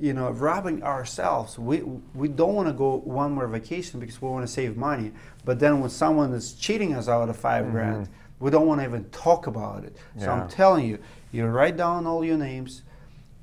you 0.00 0.14
know 0.14 0.30
robbing 0.30 0.82
ourselves. 0.82 1.58
We 1.58 1.82
we 2.14 2.28
don't 2.28 2.54
want 2.54 2.68
to 2.68 2.72
go 2.72 2.96
one 2.96 3.32
more 3.32 3.46
vacation 3.46 4.00
because 4.00 4.20
we 4.20 4.28
want 4.28 4.46
to 4.46 4.52
save 4.52 4.76
money. 4.76 5.12
But 5.44 5.60
then 5.60 5.80
when 5.80 5.90
someone 5.90 6.32
is 6.32 6.54
cheating 6.54 6.94
us 6.94 7.08
out 7.08 7.28
of 7.28 7.36
5 7.36 7.64
mm-hmm. 7.64 7.72
grand 7.72 8.08
we 8.40 8.50
don't 8.50 8.66
want 8.66 8.80
to 8.80 8.86
even 8.86 9.04
talk 9.10 9.46
about 9.46 9.84
it. 9.84 9.94
So 10.18 10.30
i'm 10.30 10.48
telling 10.48 10.86
you 10.86 10.98
you 11.30 11.46
write 11.46 11.76
down 11.76 12.06
all 12.06 12.24
your 12.24 12.38
names. 12.38 12.82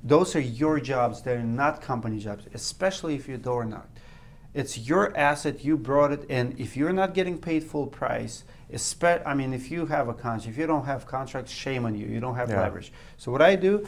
Those 0.04 0.36
are 0.36 0.40
your 0.40 0.78
jobs. 0.80 1.22
They're 1.22 1.42
not 1.42 1.80
company 1.80 2.18
jobs 2.18 2.44
especially 2.52 3.14
if 3.14 3.28
you 3.28 3.36
door 3.38 3.64
knocked. 3.64 3.98
it's 4.54 4.76
your 4.76 5.16
asset. 5.16 5.64
You 5.64 5.76
brought 5.76 6.12
it. 6.12 6.22
And 6.28 6.58
if 6.58 6.76
you're 6.76 6.92
not 6.92 7.14
getting 7.14 7.38
paid 7.38 7.62
full 7.64 7.86
price 7.86 8.44
i 9.24 9.32
mean 9.32 9.54
if 9.54 9.70
you 9.70 9.86
have 9.86 10.08
a 10.08 10.12
contract 10.12 10.46
if 10.46 10.58
you 10.58 10.66
don't 10.66 10.84
have 10.84 11.06
contracts 11.06 11.52
shame 11.52 11.86
on 11.86 11.94
you. 11.94 12.06
You 12.06 12.20
don't 12.20 12.34
have 12.34 12.50
Yeah. 12.50 12.62
leverage. 12.62 12.92
So 13.16 13.30
what 13.32 13.40
i 13.40 13.54
do 13.54 13.86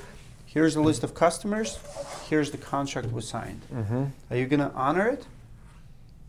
here's 0.53 0.77
a 0.77 0.81
list 0.89 1.03
of 1.05 1.15
customers 1.15 1.79
here's 2.29 2.51
the 2.51 2.59
contract 2.59 3.09
we 3.13 3.21
signed 3.23 3.63
Mm-hmm. 3.73 4.05
are 4.31 4.37
you 4.37 4.47
going 4.47 4.61
to 4.61 4.73
honor 4.75 5.07
it 5.09 5.27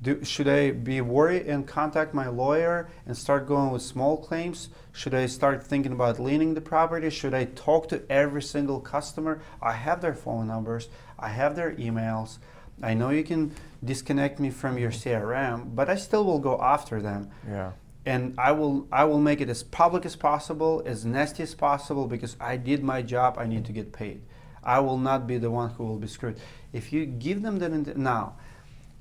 do, 0.04 0.24
should 0.24 0.48
I 0.48 0.72
be 0.72 1.00
worried 1.02 1.46
and 1.46 1.68
contact 1.68 2.14
my 2.14 2.28
lawyer 2.28 2.90
and 3.06 3.16
start 3.16 3.48
going 3.48 3.70
with 3.70 3.84
small 3.84 4.18
claims? 4.18 4.70
Should 4.94 5.14
I 5.14 5.28
start 5.28 5.64
thinking 5.64 5.92
about 5.92 6.18
liening 6.18 6.56
the 6.56 6.62
property? 6.62 7.08
Should 7.12 7.36
I 7.36 7.46
talk 7.46 7.88
to 7.90 8.02
every 8.10 8.42
single 8.42 8.80
customer? 8.80 9.44
I 9.62 9.74
have 9.74 10.02
their 10.02 10.16
phone 10.16 10.48
numbers, 10.48 10.90
I 11.20 11.30
have 11.30 11.56
their 11.56 11.74
emails. 11.74 12.40
I 12.82 12.96
know 12.96 13.12
you 13.12 13.24
can 13.24 13.54
disconnect 13.86 14.40
me 14.40 14.50
from 14.50 14.80
your 14.80 14.90
CRM, 14.90 15.76
but 15.76 15.88
I 15.88 15.96
still 15.98 16.24
will 16.26 16.40
go 16.40 16.60
after 16.60 17.00
them 17.00 17.30
Yeah. 17.48 17.72
And 18.06 18.34
I 18.38 18.52
will 18.52 18.88
I 18.92 19.04
will 19.04 19.20
make 19.20 19.42
it 19.42 19.50
as 19.50 19.64
public 19.64 20.06
as 20.06 20.16
possible, 20.16 20.82
as 20.86 21.06
nasty 21.06 21.44
as 21.44 21.54
possible 21.54 22.08
because 22.08 22.36
I 22.40 22.58
did 22.58 22.84
my 22.84 23.02
job. 23.02 23.38
I 23.38 23.46
need 23.46 23.66
to 23.66 23.72
get 23.72 23.94
paid. 23.94 24.22
I 24.64 24.80
will 24.80 24.98
not 24.98 25.28
be 25.28 25.38
the 25.38 25.52
one 25.52 25.70
who 25.72 25.84
will 25.86 25.98
be 25.98 26.08
screwed. 26.08 26.40
If 26.74 26.94
you 26.94 27.06
give 27.06 27.42
them 27.42 27.60
that 27.60 27.98
now, 27.98 28.36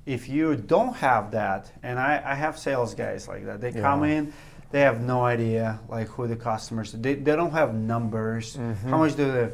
if 0.07 0.29
you 0.29 0.57
don't 0.57 0.97
have 0.97 1.31
that, 1.33 1.73
and 1.83 1.99
I, 1.99 2.21
I 2.25 2.35
have 2.35 2.59
sales 2.59 2.95
guys 2.95 3.29
like 3.29 3.45
that, 3.45 3.61
they 3.61 3.73
come 3.73 4.05
in, 4.05 4.33
they 4.71 4.81
have 4.81 5.01
no 5.01 5.25
idea 5.25 5.81
like 5.89 6.09
who 6.09 6.27
the 6.27 6.37
customers. 6.37 6.93
They, 6.93 7.15
they 7.15 7.37
don't 7.37 7.53
have 7.53 7.75
numbers. 7.75 8.57
Mm-hmm. 8.57 8.89
How 8.89 8.99
much 8.99 9.17
do 9.17 9.31
they? 9.31 9.51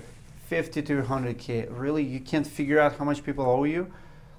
Fifty 0.46 0.80
to 0.82 1.02
hundred 1.02 1.38
k. 1.38 1.66
Really, 1.68 2.04
you 2.04 2.20
can't 2.20 2.46
figure 2.46 2.78
out 2.78 2.96
how 2.96 3.04
much 3.04 3.24
people 3.24 3.44
owe 3.44 3.64
you. 3.64 3.92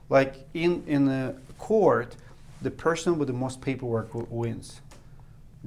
Like 0.10 0.48
in 0.54 0.84
in 0.88 1.06
the 1.06 1.36
court, 1.58 2.16
the 2.62 2.72
person 2.72 3.18
with 3.18 3.28
the 3.28 3.34
most 3.34 3.60
paperwork 3.60 4.08
w- 4.08 4.28
wins 4.30 4.80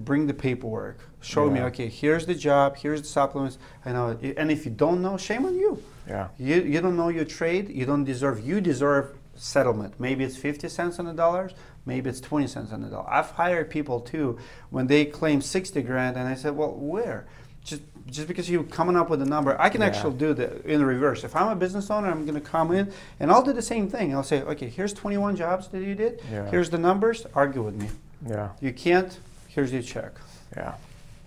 bring 0.05 0.27
the 0.27 0.35
paperwork. 0.35 0.99
Show 1.23 1.51
me 1.51 1.61
okay 1.61 1.89
here's 1.89 2.25
the 2.27 2.35
job 2.35 2.77
here's 2.79 3.03
the 3.03 3.07
supplements 3.07 3.59
i 3.85 3.93
know 3.93 4.19
and 4.39 4.51
if 4.51 4.65
you 4.65 4.71
don't 4.71 5.03
know 5.03 5.17
shame 5.19 5.45
on 5.45 5.55
you. 5.55 5.83
Yeah. 6.09 6.29
you, 6.39 6.57
you 6.63 6.81
don't 6.81 6.97
know 6.97 7.09
your 7.09 7.27
trade 7.27 7.69
you 7.69 7.85
don't 7.85 8.05
deserve 8.05 8.41
you 8.47 8.61
deserve 8.61 9.17
settlement. 9.37 9.95
Maybe 10.01 10.25
it's 10.25 10.37
50 10.37 10.69
cents 10.69 10.99
on 10.99 11.05
the 11.07 11.13
dollars 11.13 11.53
maybe 11.87 12.11
it's 12.11 12.21
20 12.21 12.47
cents 12.47 12.73
on 12.73 12.83
the 12.83 12.89
dollar. 12.89 13.09
I've 13.11 13.31
hired 13.31 13.71
people 13.71 14.01
too 14.01 14.39
when 14.71 14.87
they 14.87 15.05
claim 15.05 15.41
60 15.41 15.81
grand 15.83 16.17
and 16.17 16.27
i 16.29 16.35
said 16.35 16.57
well 16.57 16.73
where? 16.75 17.27
Just 17.65 17.83
just 18.07 18.27
because 18.27 18.49
you're 18.51 18.65
coming 18.65 18.97
up 18.97 19.11
with 19.11 19.21
a 19.21 19.27
number 19.27 19.61
i 19.61 19.69
can 19.69 19.83
Yeah. 19.83 19.89
actually 19.89 20.17
do 20.17 20.33
the 20.33 20.63
in 20.67 20.83
reverse. 20.83 21.23
If 21.25 21.37
i'm 21.37 21.49
a 21.49 21.57
business 21.57 21.91
owner 21.91 22.11
i'm 22.11 22.25
going 22.25 22.41
to 22.43 22.49
come 22.57 22.73
in 22.73 22.91
and 23.21 23.31
i'll 23.31 23.43
do 23.43 23.53
the 23.53 23.63
same 23.75 23.89
thing. 23.91 24.15
I'll 24.15 24.23
say 24.33 24.41
okay 24.43 24.69
here's 24.69 24.95
21 24.95 25.37
jobs 25.37 25.69
that 25.69 25.83
you 25.83 25.95
did. 25.95 26.23
Yeah. 26.33 26.49
here's 26.51 26.71
the 26.71 26.79
numbers 26.79 27.27
argue 27.35 27.63
with 27.63 27.75
me. 27.75 27.89
Yeah. 28.27 28.51
you 28.61 28.73
can't 28.73 29.19
here's 29.55 29.73
your 29.73 29.83
check 29.83 30.13
Yeah. 30.57 30.75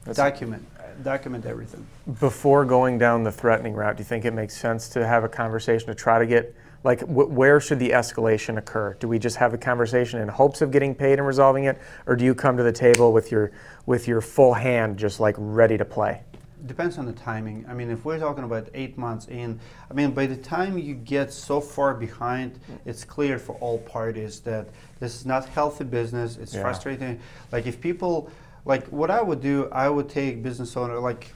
That's- 0.05 0.17
document 0.17 0.65
document 1.03 1.45
everything 1.45 1.86
before 2.19 2.65
going 2.65 2.97
down 2.99 3.23
the 3.23 3.31
threatening 3.31 3.73
route, 3.73 3.95
do 3.97 4.01
you 4.01 4.05
think 4.05 4.25
it 4.25 4.33
makes 4.33 4.55
sense 4.55 4.89
to 4.89 5.05
have 5.07 5.23
a 5.23 5.29
conversation 5.29 5.88
to 5.88 5.95
try 5.95 6.19
to 6.19 6.25
get 6.25 6.53
like 6.83 6.99
wh- 7.01 7.31
where 7.31 7.59
should 7.59 7.79
the 7.79 7.91
escalation 7.91 8.57
occur? 8.57 8.95
Do 8.99 9.07
we 9.07 9.17
just 9.17 9.38
have 9.38 9.53
a 9.53 9.57
conversation 9.57 10.19
in 10.19 10.27
hopes 10.27 10.62
of 10.62 10.69
getting 10.71 10.93
paid 10.93 11.13
and 11.19 11.25
resolving 11.25 11.63
it, 11.63 11.77
or 12.05 12.15
do 12.15 12.25
you 12.25 12.36
come 12.36 12.57
to 12.57 12.63
the 12.63 12.71
table 12.71 13.13
with 13.13 13.31
your 13.31 13.51
with 13.86 14.07
your 14.07 14.19
full 14.21 14.53
hand 14.53 14.97
just 14.97 15.19
like 15.19 15.36
ready 15.38 15.77
to 15.77 15.86
play? 15.86 16.21
Depends 16.65 16.97
on 16.97 17.06
the 17.06 17.13
timing. 17.13 17.65
I 17.67 17.73
mean 17.73 17.89
if 17.89 18.06
we're 18.06 18.19
talking 18.19 18.43
about 18.43 18.69
eight 18.73 18.97
months 18.97 19.28
in 19.28 19.60
i 19.89 19.93
mean 19.93 20.12
by 20.12 20.26
the 20.26 20.38
time 20.38 20.78
you 20.78 20.95
get 20.95 21.32
so 21.32 21.60
far 21.60 21.93
behind 21.93 22.54
mm. 22.54 22.80
it's 22.86 23.04
clear 23.04 23.38
for 23.39 23.56
all 23.56 23.80
parties 23.80 24.39
that 24.41 24.67
this 24.99 25.15
is 25.15 25.26
not 25.26 25.45
healthy 25.49 25.84
business. 25.84 26.38
It's 26.38 26.54
Yeah. 26.54 26.62
frustrating. 26.62 27.19
Like 27.52 27.65
if 27.67 27.82
people 27.82 28.30
like 28.65 28.88
what 28.88 29.12
i 29.12 29.21
would 29.21 29.41
do 29.41 29.67
i 29.71 29.89
would 29.89 30.10
take 30.10 30.41
business 30.41 30.78
owner 30.78 30.97
like 30.99 31.34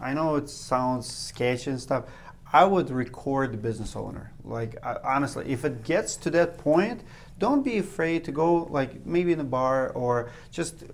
i 0.00 0.14
know 0.14 0.36
it 0.36 0.48
sounds 0.48 1.06
sketchy 1.06 1.70
and 1.70 1.80
stuff. 1.80 2.04
I 2.52 2.64
would 2.64 2.90
record 2.90 3.52
the 3.52 3.58
business 3.58 3.94
owner. 3.94 4.32
Like 4.44 4.76
I, 4.82 4.96
honestly 5.04 5.50
if 5.52 5.64
it 5.64 5.84
gets 5.84 6.16
to 6.16 6.30
that 6.30 6.58
point 6.58 7.02
don't 7.38 7.62
be 7.62 7.78
afraid 7.78 8.24
to 8.24 8.32
go 8.32 8.64
like 8.64 9.04
maybe 9.06 9.32
in 9.32 9.40
a 9.40 9.44
bar 9.44 9.90
or 9.90 10.30
just 10.50 10.84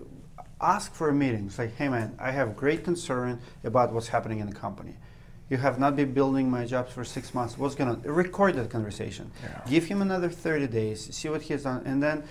ask 0.61 0.95
for 0.95 1.09
a 1.09 1.13
meeting. 1.15 1.51
Say, 1.51 1.69
hey 1.77 1.89
man, 1.89 2.15
I 2.19 2.31
have 2.31 2.57
great 2.57 2.85
concern 2.85 3.41
about 3.65 3.93
what's 3.93 4.09
happening 4.09 4.39
in 4.41 4.47
the 4.49 4.55
company. 4.55 4.95
You 5.49 5.59
have 5.59 5.79
not 5.79 5.95
been 5.95 6.13
building 6.13 6.51
my 6.51 6.65
jobs 6.65 6.93
for 6.93 7.05
six 7.05 7.33
months. 7.35 7.57
What's 7.57 7.75
gonna 7.75 8.01
record 8.05 8.57
that 8.57 8.71
conversation? 8.71 9.31
Yeah. 9.43 9.61
Give 9.69 9.85
him 9.85 10.03
another 10.03 10.29
30 10.29 10.67
days, 10.67 11.15
see 11.15 11.29
what 11.29 11.43
he's 11.43 11.63
done, 11.63 11.83
and 11.87 12.03
then 12.03 12.25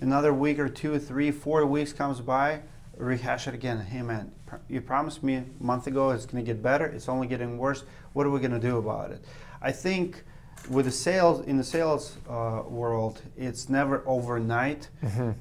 another 0.00 0.32
week 0.32 0.58
or 0.58 0.68
two, 0.68 0.98
three, 0.98 1.30
four 1.32 1.66
weeks 1.66 1.92
comes 1.92 2.20
by, 2.20 2.60
rehash 2.96 3.48
it 3.48 3.54
again. 3.54 3.80
Hey 3.80 4.02
man, 4.02 4.30
pr- 4.46 4.56
you 4.68 4.80
promised 4.80 5.22
me 5.24 5.36
a 5.36 5.44
month 5.58 5.86
ago 5.88 6.10
it's 6.10 6.26
gonna 6.26 6.44
get 6.44 6.62
better. 6.62 6.86
It's 6.86 7.08
only 7.08 7.26
getting 7.26 7.58
worse. 7.58 7.82
What 8.12 8.26
are 8.26 8.30
we 8.30 8.38
gonna 8.38 8.60
do 8.60 8.76
about 8.76 9.10
it? 9.10 9.24
I 9.60 9.72
think 9.72 10.22
with 10.70 10.84
the 10.84 10.92
sales 10.92 11.44
in 11.46 11.56
the 11.56 11.64
sales 11.64 12.16
uh, 12.28 12.62
world, 12.68 13.22
it's 13.36 13.68
never 13.68 14.04
overnight 14.06 14.88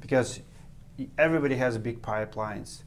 because 0.01 0.39
y- 0.39 0.43
everybody 1.17 1.55
has 1.55 1.77
big 1.77 2.01
pipelines. 2.01 2.83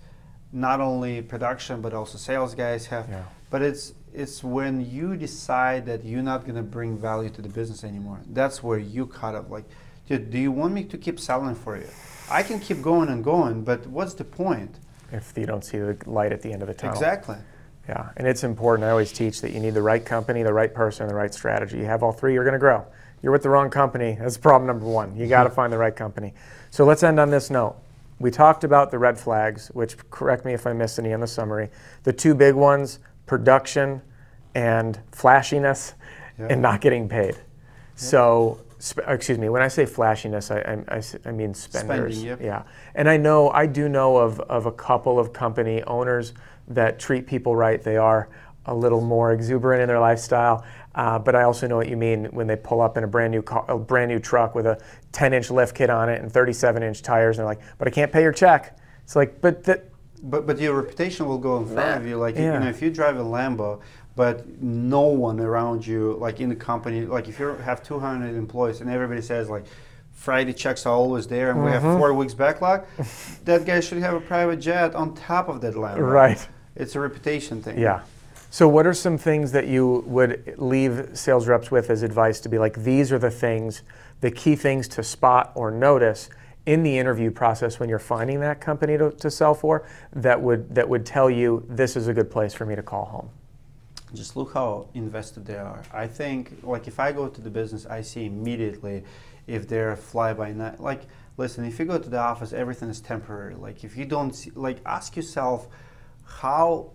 Not 0.53 0.81
only 0.81 1.21
production, 1.23 1.81
but 1.81 1.93
also 1.95 2.17
sales 2.19 2.55
guys 2.55 2.87
have. 2.87 3.09
Yeah. 3.09 3.25
But 3.51 3.63
it's 3.63 3.95
it's 4.13 4.45
when 4.45 4.89
you 4.89 5.17
decide 5.17 5.87
that 5.87 6.05
you're 6.05 6.23
not 6.23 6.45
going 6.45 6.55
to 6.55 6.63
bring 6.63 6.97
value 6.97 7.31
to 7.31 7.43
the 7.43 7.49
business 7.49 7.83
anymore. 7.83 8.21
That's 8.29 8.63
where 8.63 8.79
you 8.79 9.07
cut 9.07 9.35
up. 9.35 9.51
Like, 9.51 9.65
dude, 10.09 10.31
do 10.31 10.39
you 10.39 10.53
want 10.53 10.73
me 10.73 10.85
to 10.85 10.97
keep 10.97 11.19
selling 11.19 11.57
for 11.57 11.77
you? 11.77 11.89
I 12.31 12.43
can 12.43 12.61
keep 12.61 12.81
going 12.81 13.09
and 13.09 13.23
going, 13.25 13.65
but 13.65 13.87
what's 13.87 14.15
the 14.15 14.25
point? 14.25 14.77
If 15.13 15.33
you 15.37 15.47
don't 15.47 15.65
see 15.65 15.79
the 15.79 15.99
light 16.07 16.33
at 16.33 16.43
the 16.43 16.53
end 16.53 16.63
of 16.63 16.69
the 16.69 16.75
tunnel. 16.75 16.95
Exactly. 16.95 17.37
Yeah, 17.89 18.11
and 18.17 18.27
it's 18.27 18.45
important. 18.45 18.87
I 18.87 18.91
always 18.91 19.13
teach 19.13 19.41
that 19.43 19.53
you 19.53 19.61
need 19.61 19.75
the 19.75 19.83
right 19.83 20.05
company, 20.05 20.43
the 20.43 20.53
right 20.53 20.73
person, 20.73 21.07
the 21.07 21.15
right 21.15 21.35
strategy. 21.35 21.79
You 21.79 21.85
have 21.85 22.03
all 22.03 22.13
three, 22.13 22.33
you're 22.33 22.45
going 22.45 22.55
to 22.55 22.59
grow. 22.59 22.87
You're 23.21 23.33
with 23.33 23.43
the 23.43 23.51
wrong 23.51 23.71
company. 23.71 24.17
That's 24.19 24.37
problem 24.37 24.67
number 24.67 24.87
one. 24.87 25.17
You 25.17 25.27
got 25.27 25.43
to 25.43 25.49
mm-hmm. 25.49 25.57
find 25.57 25.73
the 25.73 25.79
right 25.79 25.95
company. 25.95 26.35
So 26.71 26.85
let's 26.85 27.03
end 27.03 27.21
on 27.21 27.31
this 27.31 27.51
note. 27.51 27.77
We 28.19 28.31
talked 28.31 28.65
about 28.65 28.91
the 28.91 28.99
red 28.99 29.19
flags, 29.19 29.69
which 29.75 29.97
correct 30.11 30.45
me 30.45 30.55
if 30.55 30.67
I 30.67 30.73
missed 30.73 30.99
any 30.99 31.11
in 31.11 31.21
the 31.21 31.27
summary. 31.27 31.71
The 32.05 32.13
two 32.13 32.35
big 32.35 32.55
ones: 32.55 32.99
production 33.27 34.03
and 34.55 35.01
flashiness, 35.13 35.95
Yeah. 36.39 36.47
and 36.51 36.63
not 36.63 36.81
getting 36.81 37.09
paid. 37.09 37.37
So, 37.97 38.61
sp- 38.79 39.03
excuse 39.09 39.39
me. 39.39 39.49
When 39.49 39.63
I 39.63 39.69
say 39.69 39.85
flashiness, 39.87 40.51
I 40.51 40.61
mean 41.27 41.55
spenders. 41.55 42.15
Spending, 42.19 42.25
yep. 42.25 42.41
Yeah, 42.41 42.63
and 42.95 43.09
I 43.09 43.17
know 43.17 43.51
I 43.51 43.67
do 43.67 43.89
know 43.89 44.17
of, 44.17 44.41
of 44.41 44.67
a 44.67 44.73
couple 44.73 45.19
of 45.19 45.33
company 45.33 45.83
owners 45.85 46.33
that 46.69 46.99
treat 46.99 47.27
people 47.27 47.57
right. 47.57 47.83
They 47.83 47.97
are 47.97 48.29
a 48.67 48.75
little 48.75 49.01
more 49.01 49.33
exuberant 49.33 49.83
in 49.83 49.89
their 49.89 50.01
lifestyle, 50.01 50.65
uh, 50.95 51.19
but 51.19 51.35
I 51.35 51.43
also 51.43 51.67
know 51.67 51.77
what 51.77 51.89
you 51.89 51.97
mean 51.97 52.27
when 52.27 52.47
they 52.47 52.57
pull 52.57 52.81
up 52.81 52.97
in 52.97 53.05
a 53.05 53.07
brand 53.09 53.31
new 53.33 53.43
car, 53.43 53.65
a 53.69 53.79
brand 53.79 54.11
new 54.11 54.19
truck 54.21 54.55
with 54.55 54.67
a 54.67 54.79
10-inch 55.13 55.51
lift 55.51 55.75
kit 55.75 55.91
on 55.91 56.09
it 56.09 56.21
and 56.23 56.33
37-inch 56.33 57.03
tires, 57.03 57.37
and 57.39 57.43
they're 57.43 57.47
like, 57.55 57.61
"But 57.79 57.89
I 57.89 57.91
can't 57.91 58.13
pay 58.13 58.23
your 58.23 58.33
check." 58.33 58.79
It's 59.05 59.17
like, 59.17 59.41
but 59.41 59.65
that, 59.65 59.85
But 60.23 60.47
but 60.47 60.59
your 60.61 60.75
reputation 60.81 61.27
will 61.27 61.39
go 61.39 61.57
in 61.59 61.65
front 61.65 61.77
That- 61.77 61.99
of 62.01 62.07
you. 62.07 62.17
Like 62.17 62.37
yeah. 62.37 62.55
you 62.55 62.61
know, 62.61 62.69
if 62.69 62.81
you 62.81 62.91
drive 62.91 63.17
a 63.19 63.23
Lambo, 63.25 63.81
but 64.17 64.47
no 64.63 65.01
one 65.03 65.41
around 65.41 65.87
you, 65.87 66.15
like 66.21 66.41
in 66.41 66.49
the 66.49 66.57
company, 66.57 67.05
like 67.05 67.29
if 67.29 67.39
you 67.41 67.49
have 67.49 67.83
200 67.83 68.35
employees 68.37 68.81
and 68.81 68.91
everybody 68.91 69.21
says 69.23 69.49
like. 69.51 69.65
Friday 70.17 70.53
checks 70.53 70.87
are 70.87 70.95
always 70.95 71.27
there, 71.27 71.51
and 71.51 71.59
we 71.65 71.71
Mm-hmm. 71.73 71.85
have 71.87 71.99
four 71.99 72.15
weeks 72.15 72.35
backlog. 72.35 72.85
that 73.45 73.67
guy 73.67 73.81
should 73.81 73.99
have 73.99 74.15
a 74.15 74.21
private 74.21 74.59
jet 74.61 74.95
on 74.95 75.13
top 75.13 75.49
of 75.49 75.61
that 75.63 75.75
Lambo. 75.75 75.99
right. 76.09 76.49
It's 76.77 76.95
a 76.95 77.01
reputation 77.01 77.61
thing. 77.61 77.79
Yeah. 77.81 78.03
So, 78.55 78.69
what 78.69 78.87
are 78.87 78.95
some 78.95 79.19
things 79.19 79.51
that 79.51 79.67
you 79.67 80.05
would 80.07 80.55
leave 80.59 81.11
sales 81.15 81.49
reps 81.49 81.73
with 81.73 81.91
as 81.91 82.05
advice 82.05 82.39
to 82.39 82.49
be 82.49 82.57
like, 82.57 82.85
these 82.85 83.11
are 83.11 83.19
the 83.19 83.29
things, 83.29 83.83
the 84.21 84.31
key 84.31 84.55
things 84.55 84.87
to 84.91 85.03
spot 85.03 85.51
or 85.57 85.73
notice 85.73 86.31
in 86.65 86.85
the 86.85 86.97
interview 86.97 87.33
process 87.33 87.81
when 87.81 87.89
you're 87.89 87.99
finding 87.99 88.39
that 88.39 88.61
company 88.61 88.97
to, 88.97 89.11
to 89.11 89.29
sell 89.29 89.55
for 89.55 89.85
that 90.13 90.41
would, 90.41 90.73
that 90.73 90.89
would 90.89 91.05
tell 91.05 91.29
you 91.29 91.67
this 91.69 91.97
is 91.97 92.07
a 92.07 92.15
good 92.15 92.31
place 92.31 92.55
for 92.55 92.65
me 92.65 92.77
to 92.77 92.83
call 92.85 93.07
home? 93.07 93.29
just 94.15 94.37
look 94.37 94.55
how 94.55 94.87
invested 94.95 95.45
they 95.45 95.59
are. 95.59 95.83
I 95.93 96.07
think, 96.07 96.59
like, 96.63 96.87
if 96.87 97.01
I 97.01 97.11
go 97.11 97.27
to 97.27 97.41
the 97.41 97.51
business, 97.51 97.87
I 97.87 98.03
see 98.03 98.27
immediately 98.27 99.03
if 99.49 99.67
they're 99.67 99.97
fly 99.97 100.33
by 100.33 100.53
night. 100.53 100.79
Like, 100.79 101.09
listen, 101.39 101.65
if 101.65 101.81
you 101.81 101.87
go 101.87 101.99
to 101.99 102.09
the 102.09 102.21
office, 102.21 102.53
everything 102.53 102.89
is 102.89 103.01
temporary. 103.01 103.57
Like, 103.57 103.83
if 103.83 103.97
you 103.97 104.05
don't 104.05 104.33
see, 104.33 104.53
like, 104.55 104.77
ask 104.87 105.17
yourself 105.17 105.67
how 106.25 106.93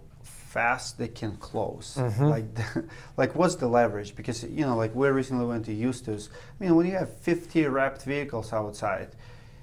fast 0.50 0.98
they 0.98 1.08
can 1.08 1.38
close. 1.38 1.96
Mm-hmm. 2.00 2.24
Like, 2.24 2.46
like 3.18 3.36
what's 3.36 3.56
the 3.56 3.68
leverage? 3.68 4.16
Because 4.16 4.44
you 4.44 4.66
know, 4.66 4.76
like, 4.76 4.96
we 4.96 5.08
recently 5.10 5.46
went 5.46 5.66
to 5.66 5.74
Eustis. 5.74 6.30
I 6.30 6.64
mean, 6.64 6.76
when 6.76 6.88
you 6.88 6.94
have 6.94 7.16
50 7.20 7.66
wrapped 7.66 8.04
vehicles 8.04 8.52
outside. 8.52 9.10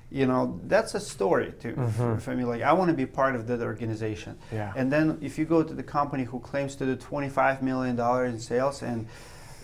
You 0.09 0.25
know 0.25 0.61
that's 0.63 0.95
a 0.95 1.01
story 1.01 1.53
too 1.61 1.75
for, 1.97 2.17
for 2.21 2.33
me. 2.37 2.45
Like 2.45 2.63
I 2.63 2.73
want 2.73 2.91
to 2.91 2.97
be 2.97 3.07
part 3.07 3.35
of 3.35 3.49
that 3.49 3.61
organization. 3.61 4.39
Yeah. 4.53 4.73
And 4.77 4.91
then 4.91 5.19
if 5.21 5.37
you 5.37 5.45
go 5.45 5.65
to 5.65 5.75
the 5.75 5.83
company 5.83 6.23
who 6.23 6.39
claims 6.39 6.77
to 6.77 6.87
do 6.87 6.95
25 6.95 7.61
million 7.61 7.97
dollars 7.97 8.33
in 8.33 8.39
sales 8.39 8.83
and 8.83 9.09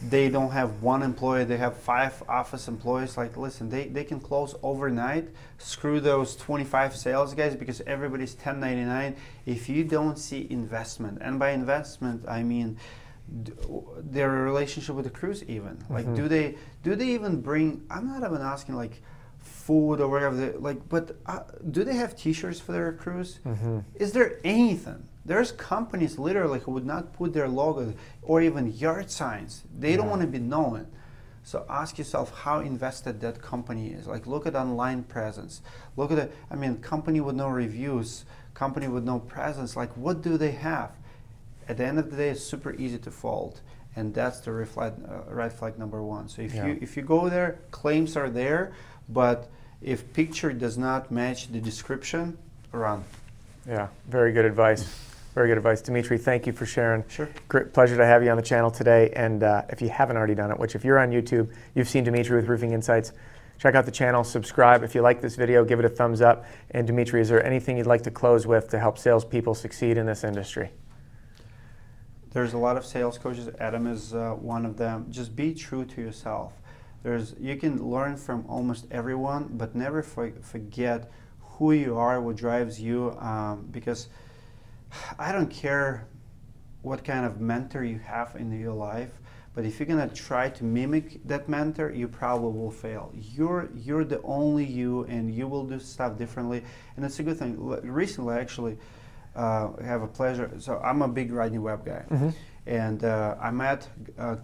they 0.09 0.29
don't 0.29 0.51
have 0.51 0.83
one 0.83 1.03
employee, 1.03 1.45
they 1.45 1.59
have 1.59 1.77
five 1.77 2.23
office 2.29 2.67
employees. 2.69 3.17
Like, 3.17 3.37
listen, 3.37 3.69
they, 3.69 3.87
they 3.87 4.05
can 4.05 4.19
close 4.21 4.55
overnight. 4.62 5.29
Screw 5.59 6.01
those 6.01 6.35
25 6.37 6.97
sales 6.97 7.35
guys 7.35 7.55
because 7.55 7.81
everybody's 7.83 8.35
1099. 8.35 9.17
If 9.47 9.69
you 9.69 9.85
don't 9.85 10.19
see 10.19 10.47
investment, 10.51 11.19
and 11.21 11.38
by 11.38 11.51
investment 11.51 12.25
I 12.29 12.43
mean 12.43 12.79
d- 13.45 13.53
their 13.99 14.31
relationship 14.31 14.95
with 14.97 15.05
the 15.05 15.11
crews, 15.11 15.45
even 15.45 15.85
like, 15.88 16.12
do 16.15 16.27
they 16.29 16.57
do 16.83 16.97
they 16.97 17.07
even 17.09 17.41
bring? 17.41 17.83
I'm 17.91 18.07
not 18.09 18.25
even 18.29 18.43
asking 18.43 18.75
like 18.75 19.01
food 19.38 20.01
or 20.01 20.09
whatever. 20.09 20.35
They, 20.37 20.53
like, 20.59 20.88
but 20.88 21.17
uh, 21.27 21.41
do 21.71 21.85
they 21.85 21.95
have 21.95 22.17
T-shirts 22.17 22.59
for 22.61 22.73
their 22.73 22.93
crews? 22.93 23.38
Is 23.95 24.12
there 24.12 24.38
anything? 24.45 25.09
There's 25.25 25.53
companies 25.53 26.19
literally 26.19 26.61
who 26.61 26.73
would 26.73 26.87
not 26.87 27.13
put 27.13 27.33
their 27.33 27.49
logo 27.49 27.95
or 28.23 28.43
even 28.43 28.73
yard 28.73 29.11
signs. 29.11 29.63
They 29.79 29.97
don't 29.97 30.11
want 30.11 30.23
to 30.23 30.27
be 30.27 30.39
known. 30.39 30.87
So 31.45 31.65
ask 31.69 31.99
yourself 31.99 32.33
how 32.41 32.61
invested 32.61 33.21
that 33.21 33.41
company 33.43 33.89
is. 33.91 34.07
Like 34.07 34.27
look 34.27 34.47
at 34.47 34.55
online 34.55 35.05
presence. 35.05 35.61
Look 35.97 36.11
at 36.11 36.19
it. 36.19 36.33
I 36.51 36.57
mean, 36.57 36.79
company 36.79 37.21
with 37.21 37.37
no 37.37 37.49
reviews, 37.49 38.25
company 38.55 38.89
with 38.89 39.05
no 39.05 39.21
presence. 39.21 39.77
Like 39.77 39.97
what 39.97 40.23
do 40.23 40.37
they 40.37 40.53
have? 40.53 40.91
At 41.69 41.77
the 41.77 41.85
end 41.85 41.99
of 41.99 42.11
the 42.11 42.17
day, 42.17 42.31
it's 42.31 42.43
super 42.43 42.75
easy 42.75 42.99
to 42.99 43.11
fold, 43.11 43.61
and 43.95 44.13
that's 44.13 44.41
the 44.41 44.53
red 44.53 44.69
flag, 44.69 44.95
uh, 45.09 45.33
red 45.33 45.53
flag 45.53 45.79
number 45.79 46.03
one. 46.03 46.29
So 46.29 46.43
if 46.43 46.55
Yeah. 46.55 46.67
you 46.67 46.79
if 46.81 46.97
you 46.97 47.03
go 47.05 47.29
there, 47.29 47.59
claims 47.71 48.17
are 48.17 48.29
there, 48.29 48.73
but 49.09 49.49
if 49.81 50.13
picture 50.13 50.53
does 50.53 50.77
not 50.77 51.11
match 51.13 51.53
the 51.53 51.61
description, 51.61 52.39
run. 52.73 53.05
Yeah, 53.67 53.89
very 54.09 54.33
good 54.33 54.45
advice. 54.45 55.12
Very 55.35 55.49
good 55.49 55.57
advice. 55.57 55.81
Dmitry, 55.81 56.18
thank 56.18 56.47
you 56.47 56.53
for 56.53 56.66
sharing. 56.66 57.05
Sure. 57.09 57.29
Great 57.49 57.73
pleasure 57.73 57.97
to 57.97 58.05
have 58.05 58.23
you 58.23 58.31
on 58.31 58.37
the 58.37 58.42
channel 58.42 58.71
today. 58.71 59.11
And 59.16 59.42
uh, 59.42 59.62
if 59.71 59.81
you 59.81 59.88
haven't 59.88 60.18
already 60.18 60.35
done 60.35 60.51
it, 60.51 60.59
which 60.59 60.75
if 60.75 60.85
you're 60.85 60.99
on 60.99 61.11
YouTube, 61.11 61.51
you've 61.75 61.88
seen 61.88 62.05
Dmitry 62.05 62.37
with 62.37 62.49
Roofing 62.49 62.73
Insights, 62.73 63.12
check 63.59 63.75
out 63.75 63.87
the 63.87 63.92
channel, 63.92 64.25
subscribe. 64.25 64.83
If 64.83 64.95
you 64.95 65.01
like 65.01 65.23
this 65.23 65.37
video, 65.37 65.64
give 65.64 65.79
it 65.79 65.87
a 65.87 65.88
thumbs 65.88 66.21
up. 66.21 66.45
And 66.73 66.87
Dmitry, 66.87 67.23
is 67.23 67.31
there 67.31 67.45
anything 67.47 67.79
you'd 67.79 67.87
like 67.87 68.03
to 68.03 68.11
close 68.11 68.47
with 68.47 68.68
to 68.68 68.79
help 68.79 68.99
salespeople 68.99 69.55
succeed 69.55 69.97
in 69.97 70.05
this 70.05 70.23
industry? 70.23 70.71
There's 72.33 72.53
a 72.53 72.59
lot 72.59 72.77
of 72.77 72.85
sales 72.85 73.16
coaches. 73.16 73.49
Adam 73.59 73.87
is 73.87 74.14
uh, 74.14 74.33
one 74.33 74.66
of 74.66 74.77
them. 74.77 75.07
Just 75.11 75.35
be 75.35 75.55
true 75.55 75.85
to 75.87 76.01
yourself. 76.01 76.53
There's 77.03 77.35
you 77.38 77.57
can 77.57 77.83
learn 77.83 78.16
from 78.16 78.45
almost 78.49 78.87
everyone, 78.90 79.51
but 79.53 79.75
never 79.75 80.03
for, 80.03 80.31
forget 80.40 81.11
who 81.40 81.73
you 81.73 81.99
are, 81.99 82.21
what 82.21 82.37
drives 82.37 82.81
you. 82.81 83.16
Um, 83.18 83.68
because 83.71 84.09
I 85.19 85.33
don't 85.33 85.51
care 85.51 86.07
what 86.83 87.05
kind 87.05 87.25
of 87.25 87.41
mentor 87.41 87.85
you 87.85 87.99
have 88.01 88.35
in 88.37 88.51
your 88.59 88.73
life, 88.73 89.11
but 89.55 89.65
if 89.65 89.79
you're 89.79 89.87
gonna 89.87 90.09
try 90.09 90.49
to 90.51 90.65
mimic 90.65 91.27
that 91.27 91.49
mentor, 91.49 91.91
you 91.91 92.09
probably 92.09 92.59
will 92.59 92.71
fail. 92.71 93.13
You're 93.15 93.69
you're 93.75 94.05
the 94.05 94.21
only 94.23 94.65
you, 94.65 95.05
and 95.05 95.33
you 95.35 95.47
will 95.49 95.65
do 95.65 95.79
stuff 95.79 96.19
differently, 96.19 96.65
and 96.97 97.05
it's 97.05 97.19
a 97.19 97.23
good 97.23 97.39
thing. 97.39 97.57
L- 97.61 97.81
Recently, 97.83 98.35
actually, 98.35 98.79
uh, 99.37 99.71
I 99.81 99.85
have 99.85 100.03
a 100.03 100.09
pleasure. 100.09 100.51
So 100.59 100.79
I'm 100.83 101.03
a 101.03 101.09
big 101.09 101.33
Rodney 101.33 101.59
Webb 101.59 101.85
guy, 101.85 102.05
and 102.67 103.05
uh, 103.05 103.37
I 103.41 103.51
met 103.51 103.89
a 104.19 104.39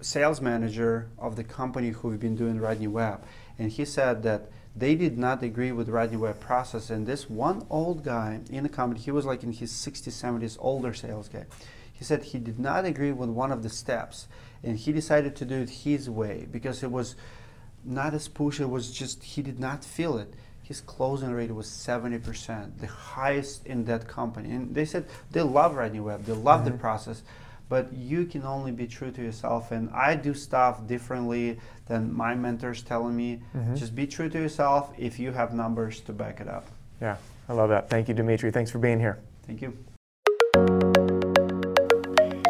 sales 0.00 0.40
manager 0.40 1.08
of 1.18 1.36
the 1.36 1.44
company 1.44 1.90
who've 1.90 2.18
been 2.20 2.36
doing 2.36 2.58
Rodney 2.60 2.88
Webb, 2.88 3.24
and 3.58 3.70
he 3.70 3.84
said 3.84 4.22
that 4.24 4.50
they 4.74 4.94
did 4.94 5.18
not 5.18 5.42
agree 5.42 5.72
with 5.72 5.88
Rodney 5.88 6.16
Webb 6.16 6.40
process. 6.40 6.90
And 6.90 7.06
this 7.06 7.28
one 7.28 7.66
old 7.68 8.04
guy 8.04 8.40
in 8.50 8.62
the 8.62 8.68
company, 8.68 9.00
he 9.00 9.10
was 9.10 9.26
like 9.26 9.42
in 9.42 9.52
his 9.52 9.72
60s, 9.72 10.08
70s, 10.08 10.56
older 10.60 10.94
sales 10.94 11.28
guy. 11.28 11.44
He 11.92 12.04
said 12.04 12.22
he 12.24 12.38
did 12.38 12.58
not 12.58 12.84
agree 12.84 13.12
with 13.12 13.28
one 13.28 13.52
of 13.52 13.62
the 13.62 13.68
steps, 13.68 14.26
and 14.64 14.76
he 14.76 14.92
decided 14.92 15.36
to 15.36 15.44
do 15.44 15.56
it 15.56 15.70
his 15.70 16.10
way 16.10 16.48
because 16.50 16.82
it 16.82 16.90
was 16.90 17.14
not 17.84 18.14
as 18.14 18.28
push. 18.28 18.60
It 18.60 18.70
was 18.70 18.90
just 18.90 19.22
he 19.22 19.42
did 19.42 19.60
not 19.60 19.84
feel 19.84 20.18
it. 20.18 20.34
His 20.62 20.80
closing 20.80 21.32
rate 21.32 21.54
was 21.54 21.66
70%, 21.66 22.78
the 22.78 22.86
highest 22.86 23.66
in 23.66 23.84
that 23.84 24.08
company. 24.08 24.52
And 24.52 24.74
they 24.74 24.84
said 24.84 25.06
they 25.30 25.42
love 25.42 25.74
Rodney 25.74 26.00
Webb, 26.00 26.24
they 26.24 26.32
love 26.32 26.64
the 26.64 26.70
mm-hmm. 26.70 26.80
process, 26.80 27.22
but 27.72 27.90
you 27.94 28.26
can 28.26 28.44
only 28.44 28.70
be 28.70 28.86
true 28.86 29.10
to 29.10 29.22
yourself. 29.22 29.72
And 29.72 29.88
I 29.94 30.14
do 30.14 30.34
stuff 30.34 30.86
differently 30.86 31.58
than 31.86 32.12
my 32.12 32.34
mentors 32.34 32.82
telling 32.82 33.16
me. 33.16 33.40
Mm-hmm. 33.56 33.76
Just 33.76 33.94
be 33.94 34.06
true 34.06 34.28
to 34.28 34.38
yourself 34.38 34.92
if 34.98 35.18
you 35.18 35.32
have 35.32 35.54
numbers 35.54 36.00
to 36.00 36.12
back 36.12 36.42
it 36.42 36.48
up. 36.48 36.66
Yeah, 37.00 37.16
I 37.48 37.54
love 37.54 37.70
that. 37.70 37.88
Thank 37.88 38.08
you, 38.08 38.14
Dmitry. 38.14 38.50
Thanks 38.50 38.70
for 38.70 38.78
being 38.78 39.00
here. 39.00 39.20
Thank 39.46 39.62
you. 39.62 40.91